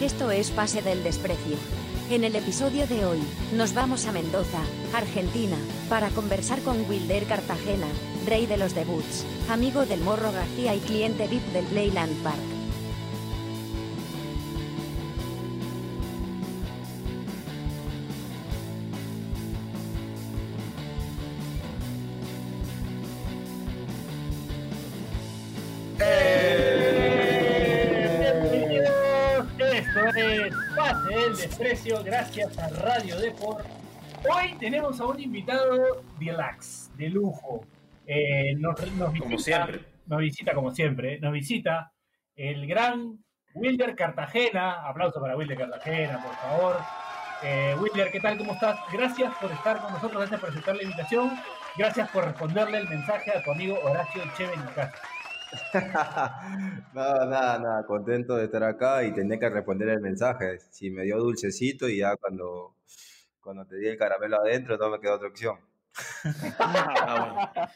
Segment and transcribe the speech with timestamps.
[0.00, 1.56] Esto es Pase del Desprecio.
[2.08, 3.18] En el episodio de hoy,
[3.56, 4.60] nos vamos a Mendoza,
[4.94, 5.56] Argentina,
[5.88, 7.88] para conversar con Wilder Cartagena,
[8.24, 12.57] rey de los debuts, amigo del Morro García y cliente VIP del Playland Park.
[31.58, 33.66] Desprecio, gracias a Radio Deport.
[34.32, 37.66] Hoy tenemos a un invitado deluxe, de lujo.
[38.06, 39.80] Eh, nos, nos visita, Como siempre.
[40.06, 41.92] Nos visita, como siempre, nos visita
[42.36, 43.18] el gran
[43.54, 44.86] Wilder Cartagena.
[44.88, 46.76] Aplauso para Wilder Cartagena, por favor.
[47.42, 48.38] Eh, Wilder, ¿qué tal?
[48.38, 48.78] ¿Cómo estás?
[48.92, 51.32] Gracias por estar con nosotros, gracias por aceptar la invitación.
[51.76, 54.92] Gracias por responderle el mensaje a tu amigo Horacio Chevenicasa.
[56.94, 60.58] nada, nada, nada, contento de estar acá y tenía que responder el mensaje.
[60.70, 62.76] Si me dio dulcecito y ya cuando,
[63.40, 65.58] cuando te di el caramelo adentro no me quedó otra opción.
[66.58, 67.68] Ah, bueno.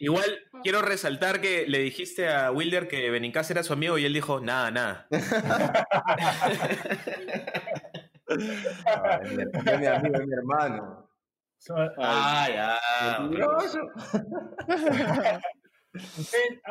[0.00, 4.12] Igual quiero resaltar que le dijiste a Wilder que Benincasa era su amigo y él
[4.14, 5.08] dijo, nada, nada.
[8.30, 11.10] Ay, es mi- amigo, es mi hermano.
[11.98, 12.78] Ah, ya.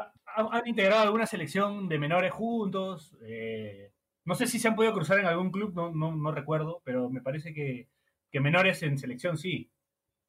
[0.37, 0.45] Mentiroso.
[0.45, 3.15] ¿Ustedes ha- ha- han integrado alguna selección de menores juntos?
[3.23, 3.91] Eh,
[4.25, 7.09] no sé si se han podido cruzar en algún club, no, no, no recuerdo, pero
[7.09, 7.87] me parece que,
[8.31, 9.69] que menores en selección sí.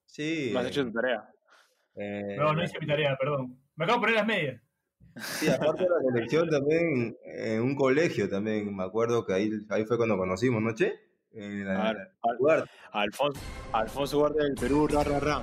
[0.07, 0.51] Sí.
[0.53, 1.29] No has hecho tu tarea.
[1.97, 3.59] eh, No, no hice mi tarea, perdón.
[3.77, 4.63] Me acabo de poner las medias.
[5.17, 9.85] Sí, aparte de la selección también, en un colegio también, me acuerdo que ahí, ahí
[9.85, 10.95] fue cuando conocimos, ¿no, Che?
[11.33, 11.99] En la- Claro.
[12.23, 12.71] Al- Ugarte.
[12.93, 13.41] Alfonso,
[13.73, 15.43] Alfonso Ugarte del Perú, ra, ra, ra.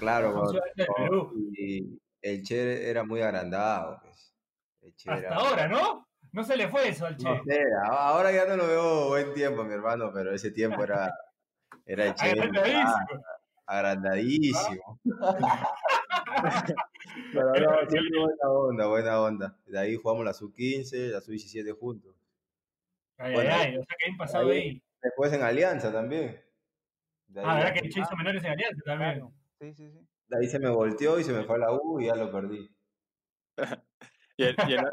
[0.00, 1.32] Claro, Alfonso Ugarte del Perú.
[1.56, 4.00] y el Che era muy agrandado.
[4.02, 4.34] Pues.
[4.80, 6.08] El Che Hasta era- ahora, ¿no?
[6.32, 7.24] No se le fue eso al Che.
[7.28, 10.82] No sé, a- ahora ya no lo veo buen tiempo, mi hermano, pero ese tiempo
[10.82, 11.12] era,
[11.84, 13.22] era el Che Agrandadísimo.
[13.66, 15.00] agrandadísimo.
[17.32, 19.56] pero no, siempre buena onda, buena onda.
[19.66, 22.14] De ahí jugamos la sub-15, la sub-17 juntos.
[23.18, 24.82] Ay, Bueno, ay, ay, o sea que han pasado ahí- ahí.
[25.02, 26.40] Después en Alianza también.
[27.36, 29.10] Ah, ¿verdad que el Che hizo menores en Alianza también?
[29.18, 29.32] Claro.
[29.60, 30.06] Sí, sí, sí.
[30.32, 32.30] De ahí se me volteó y se me fue a la U y ya lo
[32.32, 32.68] perdí.
[34.38, 34.90] Y, en- y en la,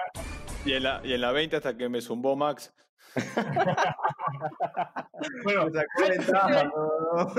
[0.66, 2.74] y, en la, y en la 20 hasta que me zumbó Max.
[5.44, 7.34] Bueno, Me sacó ventaja, no, no, no.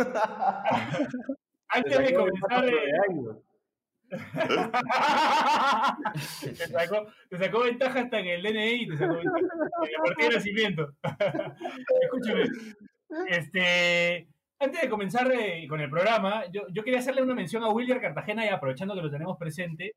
[1.68, 2.64] antes de sacó comenzar...
[2.68, 2.72] eh,
[4.10, 4.10] de
[6.56, 10.28] te, sacó, te sacó ventaja hasta en el DNI, te sacó ventaja, en la partida
[10.28, 10.88] de nacimiento.
[12.02, 12.44] Escúchame,
[13.28, 14.28] este,
[14.60, 18.00] antes de comenzar eh, con el programa, yo, yo quería hacerle una mención a William
[18.00, 19.96] Cartagena y aprovechando que lo tenemos presente,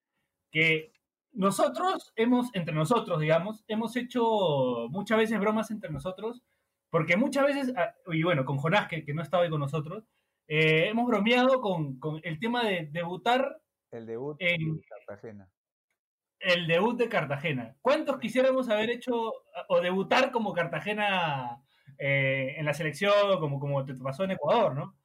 [0.51, 0.91] que
[1.33, 6.41] nosotros hemos, entre nosotros, digamos, hemos hecho muchas veces bromas entre nosotros,
[6.89, 10.05] porque muchas veces, ah, y bueno, con Jonás, que, que no está hoy con nosotros,
[10.47, 13.59] eh, hemos bromeado con, con el tema de debutar
[13.91, 15.49] El debut En- de Cartagena.
[16.39, 17.75] el debut de Cartagena.
[17.81, 19.33] ¿Cuántos quisiéramos haber hecho
[19.69, 21.63] o debutar como Cartagena
[21.97, 24.95] eh, en la selección, como, como te pasó en Ecuador, ¿no?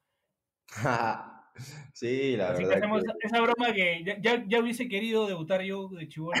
[1.93, 2.77] sí, la Así que verdad.
[2.83, 6.37] hacemos que- esa, broma que ya, ya, ya hubiese querido debutar yo de chivolo.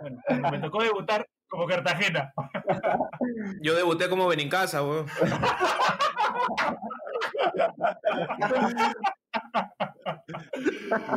[0.00, 2.32] Bueno, me tocó debutar como Cartagena.
[3.62, 5.06] Yo debuté como Benincasa, weón.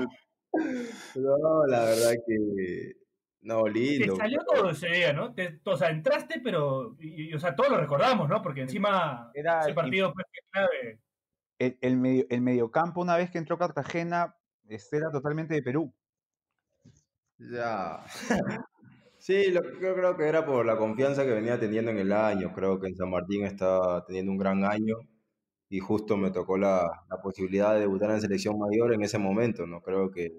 [1.16, 2.94] No, la verdad que.
[3.44, 4.16] No, Te lindo.
[4.16, 5.34] salió todo ese día, ¿no?
[5.34, 8.42] Te- o sea, entraste, pero, y- y, o sea, todos lo recordamos, ¿no?
[8.42, 11.00] Porque encima Era ese el- partido fue clave.
[11.60, 14.36] El, el, medio, el mediocampo, una vez que entró Cartagena,
[14.68, 15.94] este era totalmente de Perú.
[17.38, 18.04] Ya.
[19.18, 22.52] Sí, lo, yo creo que era por la confianza que venía teniendo en el año.
[22.54, 24.98] Creo que en San Martín estaba teniendo un gran año
[25.70, 29.66] y justo me tocó la, la posibilidad de debutar en selección mayor en ese momento,
[29.66, 29.82] ¿no?
[29.82, 30.34] Creo que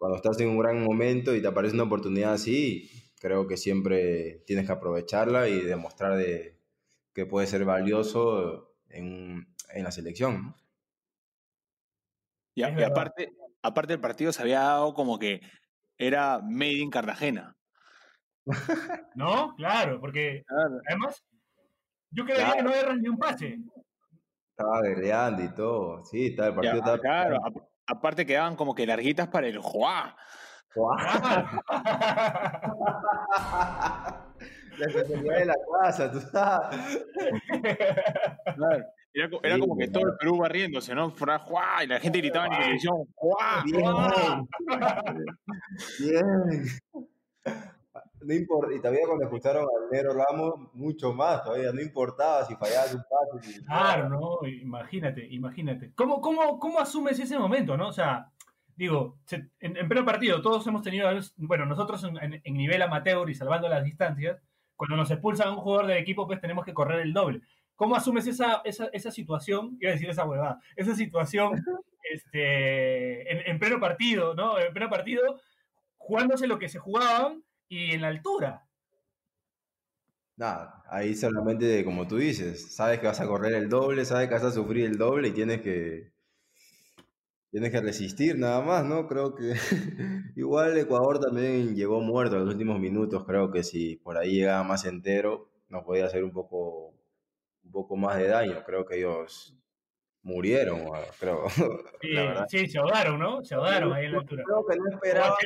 [0.00, 2.90] cuando estás en un gran momento y te aparece una oportunidad así,
[3.20, 6.56] creo que siempre tienes que aprovecharla y demostrar de,
[7.12, 10.56] que puede ser valioso en, en la selección, ¿no?
[12.54, 13.30] Y, a- aparte,
[13.60, 15.42] aparte el partido se había dado como que
[15.98, 17.54] era made in Cartagena.
[19.14, 19.54] ¿No?
[19.56, 20.42] Claro, porque
[20.88, 21.22] además,
[22.10, 22.56] yo creía Claro.
[22.56, 23.58] que no erras ni un pase.
[24.56, 26.04] Estaba guerreando y todo.
[26.06, 26.98] Sí, estaba, el partido a- estaba...
[27.00, 27.38] claro,
[27.90, 30.16] aparte quedaban como que larguitas para el juá.
[34.78, 37.06] La especialidad de la casa, tú sabes.
[38.56, 38.84] Claro.
[39.12, 41.10] Era, co- era Sí, como que todo el Perú barriéndose, ¿no?
[41.10, 43.64] Juá, Y la gente gritaba en televisión, ¡juá!
[43.64, 44.48] Bien.
[45.98, 46.64] Bien.
[48.22, 52.54] No importa, y todavía cuando escucharon al Nero Ramos, mucho más todavía, no importaba si
[52.56, 53.52] fallabas un pase.
[53.52, 54.38] si- Claro, ¿no?
[54.46, 55.92] Imagínate, imagínate.
[55.94, 57.88] ¿Cómo, cómo, cómo asumes ese momento, no?
[57.88, 58.30] O sea,
[58.76, 63.28] digo, en, en pleno partido todos hemos tenido, bueno, nosotros en, en- en nivel amateur
[63.30, 64.38] y salvando las distancias,
[64.76, 67.42] cuando nos expulsan a un jugador del equipo, pues tenemos que correr el doble.
[67.76, 69.76] ¿Cómo asumes esa, esa, esa situación?
[69.80, 70.60] Iba a decir esa huevada.
[70.76, 71.52] Esa situación
[72.30, 74.58] este, en, en pleno partido, ¿no?
[74.58, 75.40] En pleno partido,
[75.96, 78.66] jugándose lo que se jugaban y en la altura.
[80.36, 84.34] Nada, ahí solamente, como tú dices, sabes que vas a correr el doble, sabes que
[84.34, 86.12] vas a sufrir el doble y tienes que,
[87.50, 89.06] tienes que resistir nada más, ¿no?
[89.06, 89.54] Creo que
[90.36, 94.64] igual Ecuador también llegó muerto en los últimos minutos, creo que si por ahí llegaba
[94.64, 96.94] más entero, nos podía hacer un poco,
[97.62, 99.56] un poco más de daño, creo que ellos
[100.22, 100.86] murieron,
[101.20, 101.44] creo.
[102.00, 102.16] Sí,
[102.48, 103.44] sí, se ahogaron, ¿no?
[103.44, 104.42] Se ahogaron ahí en la altura.
[104.44, 105.36] Creo que no esperaban,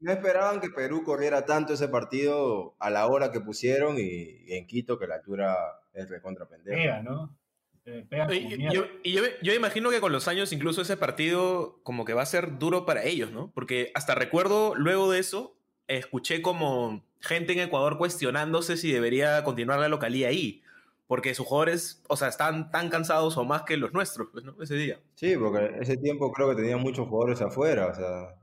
[0.00, 4.54] no esperaban que Perú corriera tanto ese partido a la hora que pusieron y, y
[4.54, 5.56] en Quito que la altura
[5.92, 6.76] es recontra pendeja.
[6.76, 7.36] pega, ¿no?
[7.84, 12.04] Eh, Y, yo, y yo, yo imagino que con los años incluso ese partido como
[12.04, 13.50] que va a ser duro para ellos, ¿no?
[13.54, 15.56] Porque hasta recuerdo luego de eso,
[15.86, 20.62] escuché como gente en Ecuador cuestionándose si debería continuar la localía ahí.
[21.06, 24.54] Porque sus jugadores, o sea, están tan cansados o más que los nuestros, pues, ¿no?
[24.62, 25.00] Ese día.
[25.14, 28.34] Sí, porque ese tiempo creo que tenían muchos jugadores afuera, o sea,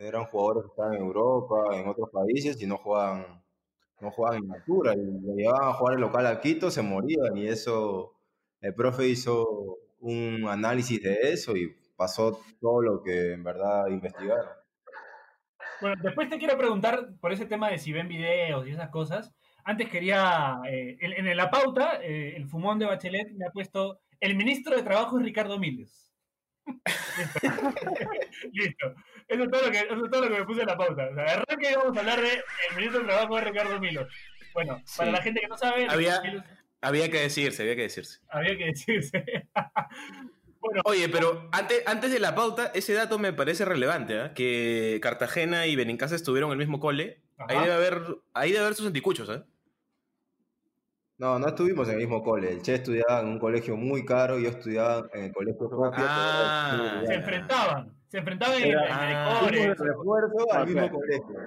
[0.00, 3.42] eran jugadores que estaban en Europa, en otros países y no jugaban,
[4.00, 7.36] no jugaban en altura, y lo llevaban a jugar el local a Quito, se morían
[7.36, 8.14] y eso,
[8.60, 14.48] el profe hizo un análisis de eso y pasó todo lo que en verdad investigaron.
[15.80, 19.32] Bueno, después te quiero preguntar por ese tema de si ven videos y esas cosas.
[19.64, 24.00] Antes quería, eh, en, en la pauta, eh, el fumón de Bachelet me ha puesto,
[24.18, 26.10] el ministro de Trabajo es Ricardo Miles.
[28.52, 28.94] Listo.
[29.30, 31.08] Eso es, todo lo que, eso es todo lo que me puse en la pauta.
[31.10, 34.06] O sea, de arranque vamos a hablar de el ministro de Trabajo es Ricardo Miles.
[34.52, 36.20] Bueno, para la gente que no sabe, Había-
[36.82, 38.20] Había que decirse, había que decirse.
[38.28, 39.24] había que decirse.
[40.60, 44.32] bueno, Oye, pero antes, antes de la pauta, ese dato me parece relevante, ¿ah?
[44.34, 47.20] Que Cartagena y Benincasa estuvieron en el mismo cole.
[47.36, 48.02] Ahí debe haber,
[48.34, 49.42] ahí debe haber sus anticuchos, ¿eh?
[51.18, 54.38] No, no estuvimos en el mismo cole, el Che estudiaba en un colegio muy caro
[54.40, 55.92] y yo estudiaba en el colegio propio.
[55.94, 57.94] Ah, se enfrentaban.
[58.10, 59.40] Se enfrentaban en, Era- en Ah.
[59.48, 61.40] Fuimos de refuerzo al mismo colegio.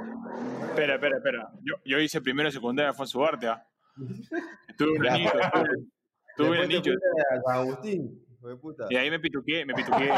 [0.70, 1.50] Espera, espera, espera.
[1.62, 3.66] Yo, yo hice primero secundaria en Alfonso Ugarte, ¿ah?
[4.68, 5.70] Estuve un anillo, estuve,
[6.30, 6.94] estuve un anillo.
[7.48, 8.23] Agustín,
[8.58, 8.86] puta.
[8.90, 10.12] Y ahí me pituqué, me pituqué.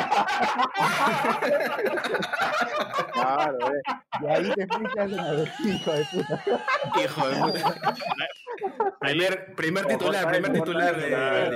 [3.14, 3.82] claro, eh.
[4.22, 6.44] Y ahí te fuiste a San hijo de puta.
[7.04, 7.96] Hijo de puta.
[9.00, 11.10] primer, primer titular, primer titular de.
[11.10, 11.50] La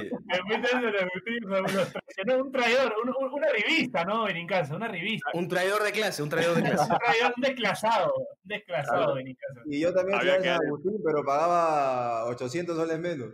[2.44, 4.26] un traidor, un- un- una revista, ¿no?
[4.26, 5.30] Benincasa, una revista.
[5.34, 6.92] Un traidor de clase, un traidor de clase.
[6.92, 9.14] Un traidor, un desclasado, un desclasado Claro.
[9.16, 9.62] Benincasa.
[9.66, 13.30] Y yo también que- San Agustín, pero pagaba 800 soles menos.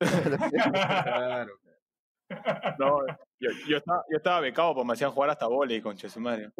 [0.64, 1.52] Claro.
[2.78, 3.00] No,
[3.38, 6.50] yo, yo estaba, yo estaba becado porque me hacían jugar hasta volei, concha su madre.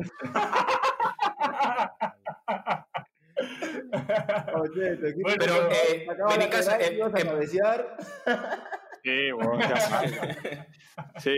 [4.54, 7.96] Oye, equipo Bueno, pero, eh, Benicasa, lateral y eh, ibas a eh, cabecear.
[9.02, 9.30] Sí,
[9.68, 10.16] casi.
[11.18, 11.34] Sí.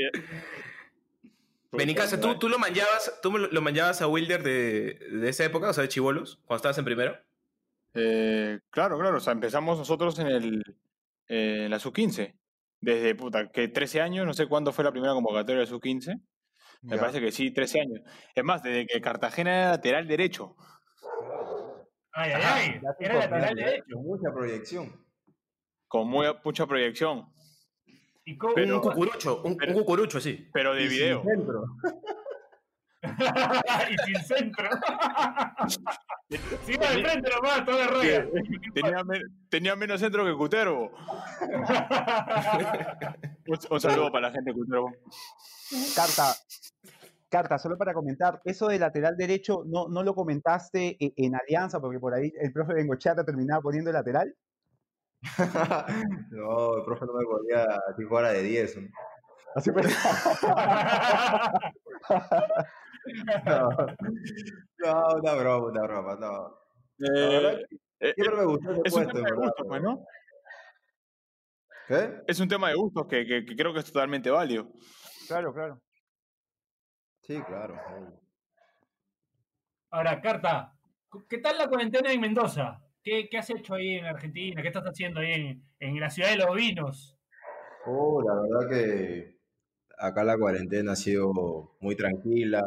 [1.73, 5.73] Benincasa, ¿tú, tú lo manjabas, tú lo manjabas a Wilder de, de esa época, o
[5.73, 7.19] sea, de chivolos, cuando estabas en primero.
[7.95, 9.17] Eh, claro, claro.
[9.17, 10.77] O sea, empezamos nosotros en el
[11.29, 12.35] eh, en la sub-15.
[12.87, 16.21] Desde, puta, que 13 años, no sé cuándo fue la primera convocatoria de sub-15.
[16.83, 17.01] Me Ya.
[17.01, 18.01] parece que sí, 13 años.
[18.33, 20.55] Es más, desde que Cartagena era lateral derecho.
[22.13, 22.81] Ay, ay, ay.
[23.01, 23.85] Era lateral derecho.
[23.93, 25.05] Con mucha proyección.
[25.89, 27.27] Con muy, mucha proyección.
[28.25, 30.49] Y cómo- Pero- un cucurucho, un, un cucurucho, sí.
[30.53, 31.25] Pero de Y sin video.
[33.91, 34.69] y sin centro.
[36.29, 38.27] De frente nomás, toda la raya.
[38.75, 40.91] Tenía, me- tenía menos centro que Cutervo.
[43.49, 44.93] Un, un saludo para la gente de Cutervo.
[45.95, 46.35] Carta,
[47.29, 51.79] Carta, solo para comentar, eso de lateral derecho no, no lo comentaste e- en Alianza,
[51.81, 54.35] porque por ahí el profe Bengochata terminaba poniendo el lateral.
[56.31, 58.77] no, el profe no me ponía si fuera de 10.
[58.79, 58.89] ¿no?
[59.55, 59.83] Así fue.
[64.79, 66.59] No, no, una broma, una broma, no.
[66.99, 67.77] La verdad Eh, que
[68.09, 70.05] eh, siempre me gustó ese es un puesto, tema en de gustos, pues, ¿no?
[71.89, 72.23] ¿Qué?
[72.27, 74.69] Es un tema de gustos que, que- que creo que es totalmente válido.
[75.29, 75.81] Claro, claro.
[77.23, 77.75] Sí, claro.
[79.91, 80.73] Ahora, Carta,
[81.29, 82.81] ¿qué tal la cuarentena en Mendoza?
[83.03, 84.61] ¿Qué, qué has hecho ahí en Argentina?
[84.63, 87.17] ¿Qué estás haciendo ahí en, en la ciudad de los vinos?
[87.87, 89.36] Oh, la verdad que
[89.99, 92.63] acá la cuarentena ha sido muy tranquila.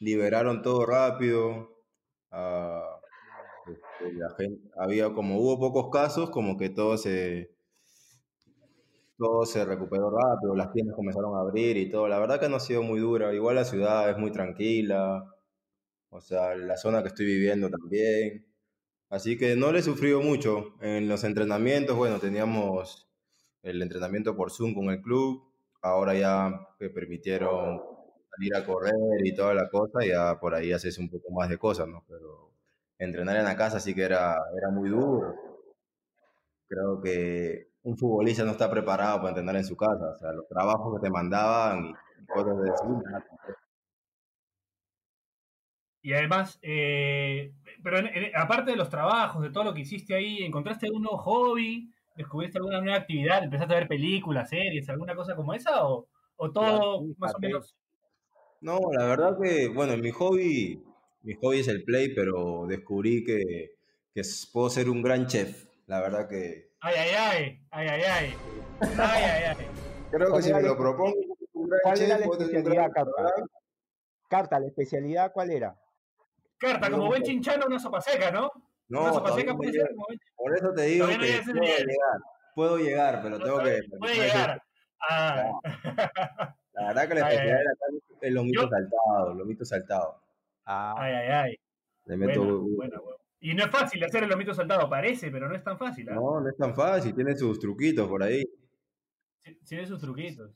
[0.00, 1.70] liberaron todo rápido.
[2.30, 3.00] ah,
[4.38, 7.50] gente, había como hubo pocos casos, como que todo se,
[9.18, 12.08] todo se recuperó rápido, las tiendas comenzaron a abrir y todo.
[12.08, 13.32] La verdad que no ha sido muy dura.
[13.34, 15.24] Igual la ciudad es muy tranquila,
[16.10, 18.46] o sea, la zona que estoy viviendo también.
[19.10, 20.74] Así que no le he sufrido mucho.
[20.80, 23.08] En los entrenamientos, bueno, teníamos
[23.62, 25.45] el entrenamiento por Zoom con el club.
[25.86, 26.50] Ahora ya
[26.80, 27.80] me permitieron
[28.30, 31.58] salir a correr y toda la cosa, ya por ahí haces un poco más de
[31.58, 32.04] cosas, ¿no?
[32.08, 32.52] Pero
[32.98, 35.34] entrenar en la casa sí que era, era muy duro.
[36.68, 40.14] Creo que un futbolista no está preparado para entrenar en su casa.
[40.14, 43.02] O sea, los trabajos que te mandaban y cosas de Zoom,
[46.02, 47.52] Y además, eh,
[47.82, 47.98] pero
[48.36, 51.92] aparte de los trabajos, de todo lo que hiciste ahí, ¿encontraste nuevo hobby?
[52.16, 53.44] ¿Descubriste alguna nueva actividad?
[53.44, 55.86] ¿Empezaste a ver películas, series, alguna cosa como esa?
[55.86, 57.76] ¿O, o todo más o menos?
[58.60, 60.82] No, la verdad que, bueno, mi hobby,
[61.22, 63.74] mi hobby es el play, pero descubrí que,
[64.14, 65.66] que puedo ser un gran chef.
[65.86, 68.34] La verdad que Ay, ay, ay, ay, ay, ay.
[68.80, 69.66] Ay, ay, ay.
[70.10, 71.16] creo que ¿Cuál si era me la- lo propongo,
[71.52, 73.46] un gran ¿Cuál era chef, la puedo tener un especialidad, gran Carta?
[74.28, 75.76] Carta, ¿la especialidad cuál era?
[76.58, 78.50] Carta, como buen chinchano, una sopa seca, ¿no?
[78.88, 79.56] No, no puede ser
[80.36, 82.20] Por eso te digo no que ese puedo llegar,
[82.54, 83.80] puedo llegar, pero tengo que...
[83.98, 84.62] Puede llegar.
[85.08, 85.52] Ah.
[86.72, 90.20] La verdad que la especialidad acá es lomito Yo- saltado, lomito saltado.
[90.66, 91.56] Ah, Ay, ay, ay.
[92.04, 92.60] Le meto...
[92.62, 93.00] Buena.
[93.40, 96.08] Y no es fácil hacer el lomito saltado, parece, pero no es tan fácil.
[96.10, 96.14] ¿ah?
[96.14, 98.42] No, no es tan fácil, tiene sus truquitos por ahí.
[99.42, 100.50] Sí- Tiene sus truquitos.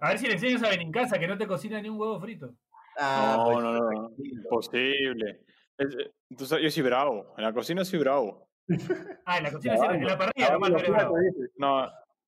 [0.00, 2.54] A ver si le enseñas a Benincasa que no te cocina ni un huevo frito.
[2.98, 4.10] Ah, No, pues, no, no.
[4.18, 5.40] Imposible.
[5.80, 7.34] Es- eh, tú sabes, yo soy bravo.
[7.36, 8.48] En la cocina soy bravo.
[9.26, 11.16] Ah, en la cocina, sí, en la parrilla, nomás no los eres bravo.
[11.56, 11.84] No,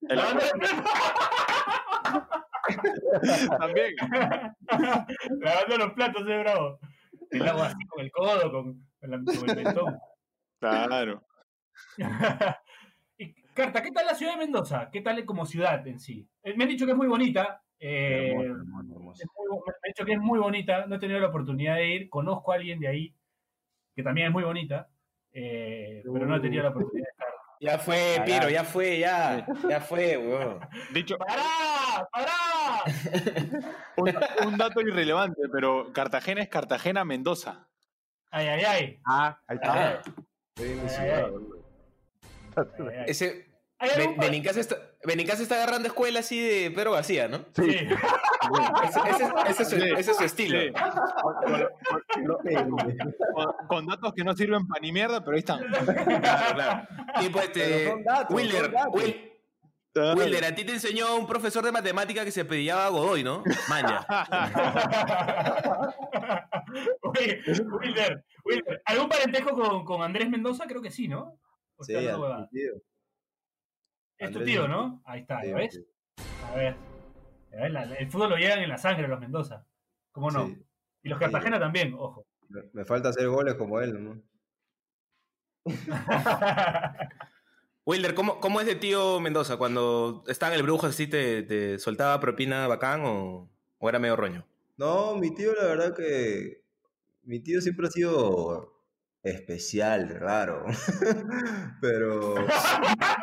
[0.08, 0.38] en la-
[3.58, 3.94] también.
[5.40, 6.78] Lavando los platos, es bravo.
[7.30, 9.98] El agua así con el codo, con, con la- con el mentón.
[10.60, 11.22] Claro.
[13.18, 14.90] y, Carta, ¿qué tal la ciudad de Mendoza?
[14.92, 16.28] ¿Qué tal como ciudad en sí?
[16.42, 17.62] Eh, Me han dicho que es muy bonita.
[17.80, 19.22] eh, Hermoso, hermoso, hermoso.
[19.22, 20.86] es muy bo- me han dicho que es muy bonita.
[20.86, 22.08] No he tenido la oportunidad de ir.
[22.10, 23.14] Conozco a alguien de ahí
[23.94, 24.88] que también es muy bonita,
[25.32, 27.28] eh, pero no he tenido la oportunidad de estar.
[27.60, 28.24] Ya fue, Pará.
[28.24, 29.46] Piero, ya fue, ya.
[29.68, 30.58] Ya fue, weón.
[30.92, 32.08] Dicho, ¡Pará!
[32.10, 32.82] ¡Pará!
[33.96, 34.12] un,
[34.48, 37.68] un dato irrelevante, pero Cartagena es Cartagena-Mendoza.
[38.32, 39.00] Ay, ay, ay.
[39.06, 40.02] ah, ahí está.
[42.56, 42.64] Ah,
[43.06, 43.46] ese.
[43.78, 47.38] ¿Hay Ben- algún pa- Benincasa está, Benincasa está agarrando escuela así de Pedro García, ¿no?
[47.56, 47.70] Sí.
[47.70, 50.60] Ese, ese- ese es, su, ese es su estilo.
[50.60, 50.72] Sí.
[53.34, 55.60] Con, con datos que no sirven para ni mierda, pero ahí están.
[55.64, 56.88] Claro, claro.
[57.20, 57.94] Tipo este.
[58.04, 58.72] datos, Wilder,
[60.16, 63.42] Wilder, a ti te enseñó un profesor de matemática que se pedía Godoy, ¿no?
[63.68, 64.06] Maña.
[67.02, 67.42] Oye,
[67.80, 70.64] Wilder, Wilder, ¿algún parentesco con, con Andrés Mendoza?
[70.66, 71.38] Creo que sí, ¿no?
[71.76, 72.48] O Sí, no,
[74.24, 74.82] es tu tío, Mendoza.
[74.88, 75.02] ¿no?
[75.04, 75.80] Ahí está, Sí, ¿lo ves?
[76.50, 76.76] A ver.
[77.52, 79.66] A ver, la- el fútbol lo llevan en la sangre los Mendoza.
[80.12, 80.46] ¿Cómo no?
[80.46, 80.62] Sí.
[81.04, 81.24] Y los Sí.
[81.24, 82.26] Cartagena también, ojo.
[82.48, 84.22] Me, me falta hacer goles como él, ¿no?
[87.84, 89.56] Wilder, ¿cómo, ¿cómo es de tío Mendoza?
[89.56, 94.16] Cuando estaba en el brujo así, te, te soltaba propina bacán o, o era medio
[94.16, 94.46] roño?
[94.76, 96.62] No, mi tío, la verdad que.
[97.24, 98.80] Mi tío siempre ha sido
[99.22, 100.64] especial, raro.
[101.80, 102.34] Pero.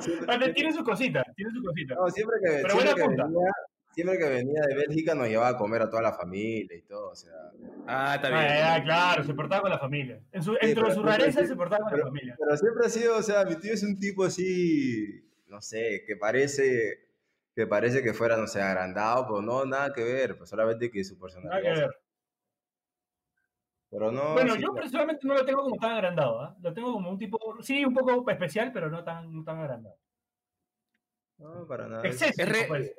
[0.00, 1.94] siempre, tiene su cosita, tiene su cosita.
[1.94, 3.24] no, siempre que, Pero siempre buena que punta.
[3.24, 3.50] venía,
[3.92, 7.10] siempre que venía de Bélgica nos llevaba a comer a toda la familia y todo,
[7.10, 7.32] o sea.
[7.86, 8.40] Ah, está bien.
[8.62, 10.20] Ah, claro, se portaba con la familia.
[10.32, 12.36] En su, dentro pero de su rareza sí, se portaba con la familia.
[12.38, 16.16] Pero siempre ha sido, o sea, mi tío es un tipo así, no sé, que
[16.16, 17.00] parece
[17.54, 21.04] que parece que fuera, no sé, agrandado, pero no, nada que ver, pues solamente que
[21.04, 21.76] su Nada que personalidad.
[21.88, 21.96] ver.
[23.94, 26.56] Pero no, Bueno, sí, yo personalmente no lo tengo como tan agrandado, ¿ah?
[26.60, 29.98] Lo tengo como un tipo, sí, un poco especial, pero no tan, no tan agrandado.
[31.38, 32.10] no, para nada.
[32.10, 32.92] Es, Excéntrico, re- pues.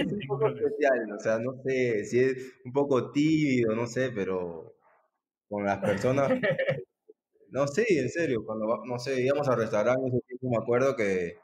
[0.00, 0.54] es un Excéntrico, poco es.
[0.54, 4.74] especial, o sea, no sé, si es un poco tímido, no sé, pero
[5.48, 6.32] con las personas,
[7.50, 10.94] no sé, en serio, cuando, va- no sé, íbamos al restaurante, ese tiempo me acuerdo
[10.96, 11.38] que,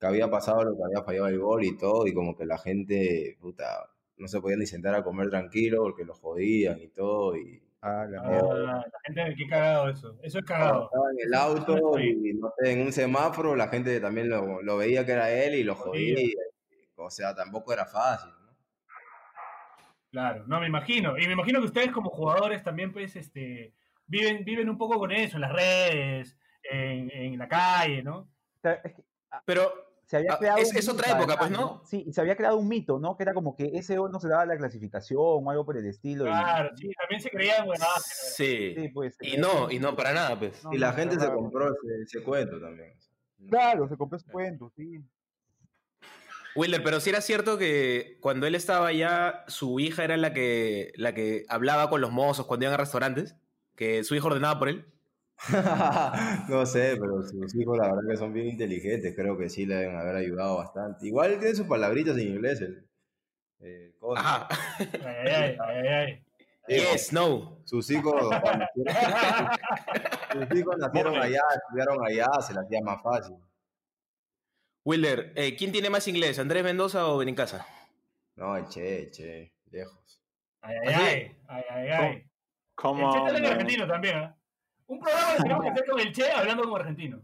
[0.00, 2.58] que había pasado lo que había fallado el gol y todo, y como que la
[2.58, 7.36] gente, puta, no se podía ni sentar a comer tranquilo porque lo jodían y todo,
[7.36, 8.64] y Ah, la Ah, mierda.
[8.64, 10.18] la gente, qué cagado eso.
[10.22, 10.84] Eso es cagado.
[10.84, 14.76] estaba en el auto y no sé, en un semáforo, la gente también lo, lo
[14.76, 16.16] veía que era él y lo Jodía.
[16.96, 18.56] o sea, tampoco era fácil, ¿no?
[20.10, 21.16] Claro, no, me imagino.
[21.18, 23.74] Y me imagino que ustedes como jugadores también, pues, este,
[24.06, 28.28] viven, viven un poco con eso, en las redes, en, en la calle, ¿no?
[29.44, 31.82] Pero, se había Ah, creado es- otra época, pues, ¿no?
[31.84, 33.14] Sí, y se había creado un mito, ¿no?
[33.14, 35.84] Que era como que ese gol no se daba la clasificación o algo por el
[35.84, 36.24] estilo.
[36.24, 37.88] y- Claro, sí, también se creían buenas.
[38.34, 38.74] Sí.
[38.74, 40.64] sí, pues, Y creía no, que- y no, para nada, pues.
[40.64, 42.94] no, Y la no, gente se compró ese, ese cuento también.
[43.50, 44.98] Claro, se compró su cuento, sí.
[46.56, 50.92] Wilder, pero si era cierto que cuando él estaba allá, su hija era la que,
[50.96, 53.36] la que hablaba con los mozos cuando iban a restaurantes,
[53.76, 54.86] que su hijo ordenaba por él.
[56.48, 59.76] no sé, pero sus hijos la verdad que son bien inteligentes, creo que sí le
[59.76, 61.06] deben haber ayudado bastante.
[61.06, 62.88] Igual tiene sus palabritas en inglés el,
[63.60, 63.94] el.
[64.16, 64.48] Ajá.
[64.78, 66.24] Ay, ay, ay, ay.
[66.68, 67.60] Yes, no.
[67.64, 68.14] Sus hijos,
[70.32, 73.36] sus hijos nacieron allá, estudiaron allá, se las hacía más fácil.
[74.84, 77.66] Wilder, eh, ¿quién tiene más inglés, Andrés Mendoza o Benincasa?
[78.36, 80.22] No, el Che, el Che, lejos.
[80.60, 82.14] Ay, ay, ay, ay, ay, ay.
[82.16, 82.30] El
[82.74, 83.12] Como.
[83.12, 84.37] Che también es argentino también, ¿ah?
[84.88, 87.22] Un programa que tenemos que hacer con el Che hablando como argentino.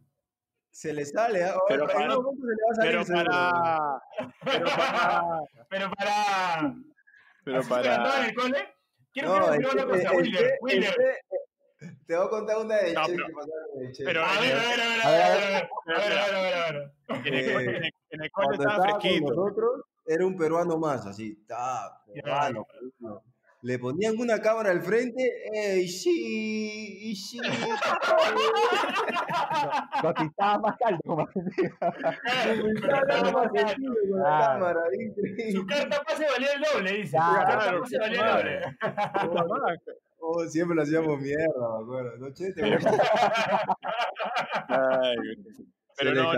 [0.71, 1.53] Se le sale, ¿eh?
[1.69, 4.03] pero, para, se le va a salir, pero, para,
[4.45, 5.31] pero para.
[5.71, 6.75] Pero para.
[7.45, 8.19] Pero para.
[8.21, 8.75] en el cole?
[9.13, 10.13] Quiero no, decir una cosa,
[10.61, 10.97] Willer.
[11.01, 13.27] Eh, te voy a contar una de no, che, pero,
[13.77, 14.05] de che.
[14.05, 16.93] pero a ver, a ver, a ver, a ver, a ver, a ver, a ver.
[17.25, 19.55] En el, eh, en el cole estaba fresquito.
[20.05, 22.67] Era un peruano más, así, está, peruano.
[23.01, 23.23] peruano.
[23.65, 26.99] Le ponían una cámara al frente, ¡ey, sí!
[27.01, 27.39] ¡Y sí!
[30.03, 31.95] Lo que estaba más caldo, como Estaba
[33.33, 34.81] más cámara,
[35.51, 37.17] Su carta pase valía el doble, dice.
[37.17, 38.61] Su carta pase valía el doble.
[40.19, 42.19] Oh, siempre lo hacíamos mierda, me acuerdo.
[42.19, 42.65] No, che, te
[44.69, 45.17] Ay,
[45.47, 45.65] Se
[45.97, 46.33] Pero le no,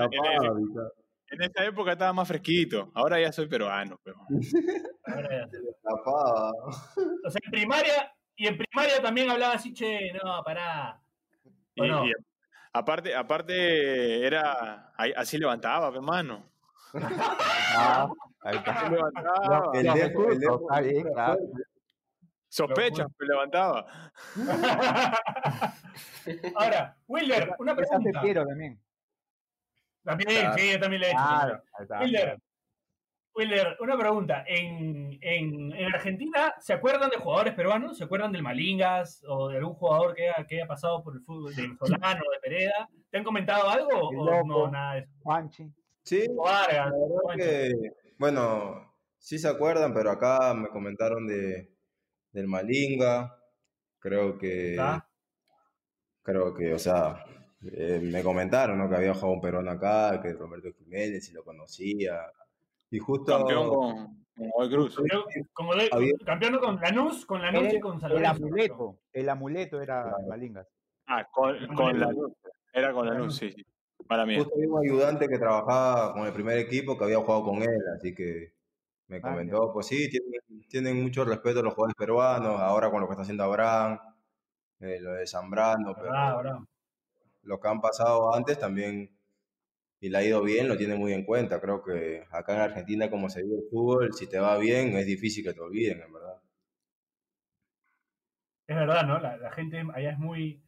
[1.31, 2.91] en, esa época estaba más fresquito.
[2.95, 3.99] Ahora ya soy peruano.
[4.03, 4.17] Pero...
[5.07, 5.49] Ahora ya.
[5.49, 6.51] Se le escapaba.
[6.51, 11.01] O sea, en primaria, y en primaria también hablaba así, che, no, pará.
[11.79, 12.07] ¿O Y, no?
[12.07, 12.13] y
[12.73, 14.93] aparte, aparte era.
[15.17, 16.45] Así levantaba, hermano.
[16.95, 18.09] Ah,
[18.43, 18.73] ahí está.
[18.73, 19.71] Así levantaba.
[19.75, 20.61] El Los dejo, el recursos, dejo.
[20.61, 21.39] está bien, claro.
[22.49, 23.87] Sospechas, pero levantaba.
[26.55, 28.11] Ahora, Wilder, una pregunta.
[28.13, 28.81] te quiero también.
[30.07, 30.55] También, Claro.
[30.59, 31.19] sí, yo también le he hecho.
[31.23, 31.99] Claro, ahí está.
[32.01, 32.39] Wilder,
[33.35, 34.45] Wilder, una pregunta.
[34.47, 37.99] ¿En, en, en Argentina se acuerdan de jugadores peruanos?
[37.99, 41.21] ¿Se acuerdan del Malingas o de algún jugador que haya, que haya pasado por el
[41.23, 42.89] fútbol de Solano, de Pereda?
[43.11, 44.47] ¿Te han comentado algo o Loco.
[44.47, 45.11] no, nada de eso?
[45.23, 45.71] Juanchi.
[46.03, 46.93] Sí, O Vargas,
[47.37, 47.73] que,
[48.17, 51.75] bueno, sí se acuerdan, pero acá me comentaron de,
[52.31, 53.37] del Malinga.
[53.99, 55.05] Creo que, ¿Ah?
[56.23, 57.25] creo que, o sea,
[57.73, 58.89] eh, me comentaron, ¿no?
[58.89, 62.21] Que había jugado un peruano acá, que Roberto Jiménez, y lo conocía.
[62.91, 64.97] Y justo, Campeón con, con Godoy Cruz.
[64.97, 68.99] De, Había- campeón con Lanús, con Lanús y El, con San el amuleto.
[69.13, 70.17] El amuleto era Claro.
[70.29, 70.69] Malingas.
[71.07, 72.33] Ah, con, con la luz.
[72.73, 73.65] Era con la luz, sí, sí.
[74.07, 74.37] Para mí.
[74.37, 77.81] justo había un ayudante que trabajaba con el primer equipo que había jugado con él,
[77.97, 78.53] así que
[79.09, 83.07] me Ah, comentó, pues sí, tienen, tienen mucho respeto los jugadores peruanos, ahora con lo
[83.07, 83.99] que está haciendo Abraham,
[84.81, 86.11] eh, lo de Zambrano, pero...
[86.15, 86.67] Ah, bravo.
[87.47, 89.17] Los que han pasado antes también
[90.01, 91.61] y le ha ido bien, lo tiene muy en cuenta.
[91.61, 95.07] Creo que acá en Argentina, como se vive el fútbol, si te va bien, es
[95.07, 96.43] difícil que te olviden, en verdad.
[98.69, 99.19] Es verdad, ¿no?
[99.21, 100.63] La, la gente allá es muy,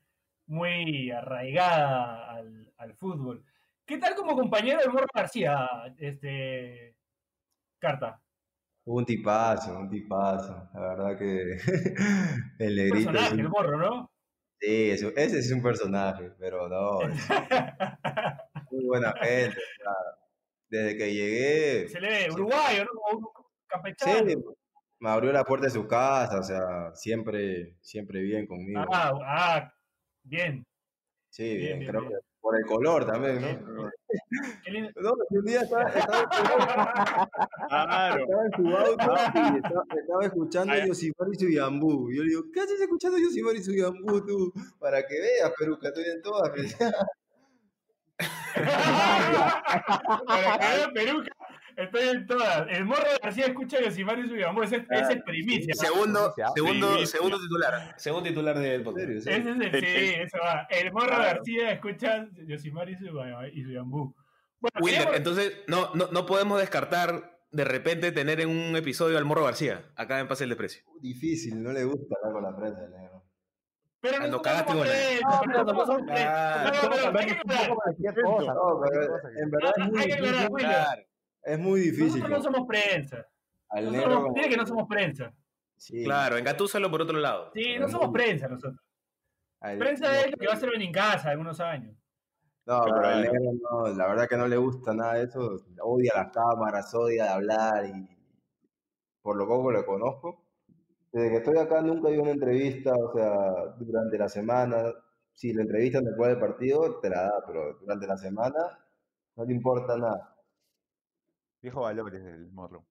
[0.46, 3.44] muy arraigada al, al fútbol.
[3.84, 6.96] ¿Qué tal como compañero de Morro García, este
[7.78, 8.20] Carta?
[8.84, 10.70] Un tipazo, un tipazo.
[10.74, 11.56] La verdad que
[12.58, 14.10] el negrito es personaje, el Morro, ¿no?
[14.60, 16.98] Sí, ese es un personaje, pero no,
[18.70, 19.58] muy buena gente.
[19.58, 19.92] o sea,
[20.68, 22.90] desde que llegué, Se le ve uruguayo, ¿no?
[22.92, 23.26] Como un
[23.66, 24.28] campechano.
[24.28, 24.36] sí,
[25.00, 28.84] me abrió la puerta de su casa, o sea, siempre, siempre bien conmigo.
[28.92, 29.72] Ah, ah,
[30.22, 30.66] bien.
[31.30, 32.12] Sí, bien, bien, bien, creo bien.
[32.12, 33.46] que por el color también, ¿no?
[33.48, 33.90] bien.
[34.64, 34.90] Qué lindo.
[34.96, 36.42] No, un día estaba, estaba en su-
[37.68, 38.24] Claro.
[38.24, 40.88] estaba en su auto y estaba, estaba escuchando Ay.
[40.88, 42.10] Yosimar y Suyambú.
[42.12, 44.52] Yo le digo, ¿qué haces escuchando Yosimar y Suyambú tú?
[44.78, 46.50] Para que veas, Peruca, estoy en todas.
[50.26, 51.30] Para que Peruca,
[51.78, 52.66] estoy en todas.
[52.70, 55.74] El Morro García escucha a Yosimar y su Ese, es- ese es primicia.
[55.74, 57.06] Segundo, Sí, sí, segundo, sí.
[57.06, 57.94] segundo titular.
[57.96, 59.06] Segundo titular del ¿En podcast.
[59.06, 59.18] serio?
[59.18, 60.66] Ese es el, sí, eso va.
[60.70, 61.22] El Morro Claro.
[61.24, 63.06] García escucha Yosimar y su,
[63.52, 64.14] y su Yambú.
[64.60, 69.24] Bueno, Wilder, entonces no, no, no podemos descartar de repente tener en un episodio al
[69.24, 70.82] Morro García, acá en Pase el Desprecio.
[71.00, 73.24] Difícil, no le gusta hablar con la prensa, el negro.
[74.00, 75.64] pero Ah, no cagaste con prensa, No, pero.
[75.64, 75.72] No,
[77.18, 77.96] hay que un aclarar.
[78.04, 81.06] que- en verdad es muy Hay que aclarar.
[81.48, 82.06] Es muy difícil.
[82.20, 83.26] Nosotros no somos prensa.
[83.70, 85.32] Al negro somos- como- Dile que no somos prensa.
[85.76, 87.50] Sí, Claro, engatúzalo por otro lado.
[87.54, 88.80] Sí, no somos prensa nosotros.
[89.60, 91.96] al- Prensa es lo que va a ser en casa en unos años.
[92.66, 93.16] No, pero Claro.
[93.16, 95.56] el negro no, la verdad que no le gusta nada de eso.
[95.82, 98.08] Odia las cámaras, odia de hablar y
[99.22, 100.44] por lo poco lo conozco.
[101.10, 104.92] Desde que estoy acá nunca dio una entrevista, o sea, durante la semana.
[105.32, 108.78] Si la entrevista después del partido, te la da, pero durante la semana
[109.36, 110.36] no le importa nada.
[111.60, 112.84] Viejo valores del morro.